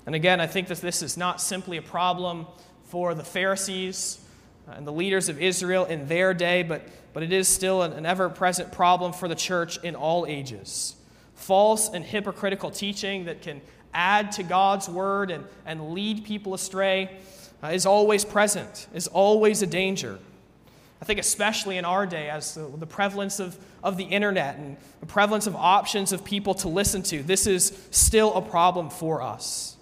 And 0.06 0.14
again, 0.14 0.40
I 0.40 0.46
think 0.46 0.68
that 0.68 0.78
this 0.82 1.02
is 1.02 1.18
not 1.18 1.42
simply 1.42 1.78
a 1.78 1.82
problem 1.82 2.46
for 2.84 3.16
the 3.16 3.24
Pharisees 3.24 4.20
and 4.68 4.86
the 4.86 4.92
leaders 4.92 5.30
of 5.30 5.42
Israel 5.42 5.86
in 5.86 6.08
their 6.08 6.34
day, 6.34 6.62
but, 6.62 6.84
but 7.14 7.24
it 7.24 7.34
is 7.34 7.48
still 7.48 7.82
an, 7.82 8.06
ever 8.06 8.30
present 8.30 8.72
problem 8.72 9.14
for 9.14 9.28
the 9.28 9.36
church 9.36 9.84
in 9.84 9.96
all 9.96 10.26
ages. 10.28 10.96
False 11.34 11.90
and 11.90 12.06
hypocritical 12.06 12.70
teaching 12.70 13.26
that 13.26 13.42
can 13.42 13.62
add 13.94 14.32
to 14.34 14.44
God's 14.44 14.88
word 14.88 15.32
and, 15.32 15.46
and 15.66 15.92
lead 15.92 16.24
people 16.24 16.54
astray 16.54 17.18
uh, 17.64 17.68
is 17.68 17.86
always 17.86 18.24
present, 18.24 18.88
is 18.94 19.08
always 19.08 19.62
a 19.62 19.68
danger. 19.68 20.20
I 21.02 21.06
think, 21.06 21.20
especially 21.20 21.78
in 21.78 21.86
our 21.86 22.06
day, 22.06 22.30
as 22.30 22.56
the, 22.56 22.68
the, 22.78 22.86
prevalence 22.86 23.40
of, 23.40 23.58
of 23.84 23.98
the 23.98 24.06
internet 24.06 24.58
and 24.58 24.78
the 25.02 25.06
prevalence 25.06 25.46
of 25.46 25.56
options 25.56 26.14
of 26.14 26.24
people 26.24 26.54
to 26.56 26.70
listen 26.70 27.04
to, 27.04 27.22
this 27.22 27.48
is 27.48 27.78
still 27.92 28.34
a 28.34 28.42
problem 28.42 28.90
for 28.90 29.22
us. 29.22 29.76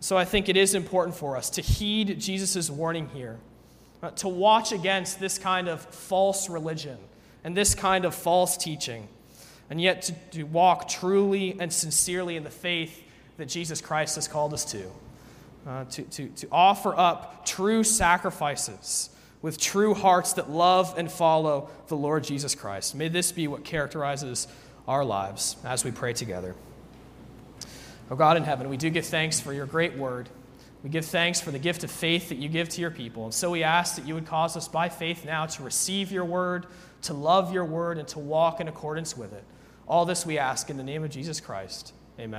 So 0.00 0.16
I 0.16 0.24
think 0.24 0.48
it 0.48 0.56
is 0.56 0.74
important 0.74 1.16
for 1.16 1.36
us 1.36 1.50
to 1.50 1.62
heed 1.62 2.18
Jesus' 2.18 2.68
warning 2.70 3.08
here, 3.14 3.38
uh, 4.02 4.10
to 4.12 4.28
watch 4.28 4.72
against 4.72 5.20
this 5.20 5.38
kind 5.38 5.68
of 5.68 5.80
false 5.82 6.50
religion 6.50 6.98
and 7.44 7.56
this 7.56 7.74
kind 7.74 8.04
of 8.04 8.14
false 8.14 8.56
teaching, 8.56 9.08
and 9.68 9.80
yet 9.80 10.02
to, 10.02 10.12
to 10.32 10.42
walk 10.42 10.88
truly 10.88 11.56
and 11.60 11.72
sincerely 11.72 12.36
in 12.36 12.44
the 12.44 12.50
faith 12.50 13.04
that 13.36 13.46
Jesus 13.46 13.80
Christ 13.80 14.16
has 14.16 14.26
called 14.26 14.52
us 14.52 14.64
to. 14.66 14.90
Uh, 15.66 15.84
to, 15.84 16.02
to, 16.04 16.28
to 16.28 16.48
offer 16.50 16.94
up 16.98 17.44
true 17.44 17.84
sacrifices 17.84 19.10
with 19.42 19.58
true 19.58 19.94
hearts 19.94 20.34
that 20.34 20.50
love 20.50 20.94
and 20.96 21.10
follow 21.10 21.70
the 21.88 21.96
Lord 21.96 22.24
Jesus 22.24 22.54
Christ. 22.54 22.94
May 22.94 23.08
this 23.08 23.32
be 23.32 23.48
what 23.48 23.64
characterizes 23.64 24.46
our 24.86 25.04
lives 25.04 25.56
as 25.64 25.84
we 25.84 25.90
pray 25.90 26.12
together. 26.12 26.54
Oh 28.10 28.16
God 28.16 28.36
in 28.36 28.44
heaven, 28.44 28.68
we 28.68 28.76
do 28.76 28.90
give 28.90 29.06
thanks 29.06 29.40
for 29.40 29.52
your 29.52 29.66
great 29.66 29.96
word. 29.96 30.28
We 30.82 30.90
give 30.90 31.04
thanks 31.04 31.40
for 31.40 31.50
the 31.50 31.58
gift 31.58 31.84
of 31.84 31.90
faith 31.90 32.30
that 32.30 32.38
you 32.38 32.48
give 32.48 32.68
to 32.70 32.80
your 32.80 32.90
people. 32.90 33.24
And 33.24 33.34
so 33.34 33.50
we 33.50 33.62
ask 33.62 33.96
that 33.96 34.06
you 34.06 34.14
would 34.14 34.26
cause 34.26 34.56
us 34.56 34.66
by 34.66 34.88
faith 34.88 35.24
now 35.24 35.46
to 35.46 35.62
receive 35.62 36.10
your 36.10 36.24
word, 36.24 36.66
to 37.02 37.12
love 37.12 37.52
your 37.52 37.66
word, 37.66 37.98
and 37.98 38.08
to 38.08 38.18
walk 38.18 38.60
in 38.60 38.68
accordance 38.68 39.16
with 39.16 39.32
it. 39.32 39.44
All 39.86 40.06
this 40.06 40.24
we 40.24 40.38
ask 40.38 40.70
in 40.70 40.76
the 40.76 40.82
name 40.82 41.04
of 41.04 41.10
Jesus 41.10 41.38
Christ. 41.38 41.92
Amen. 42.18 42.38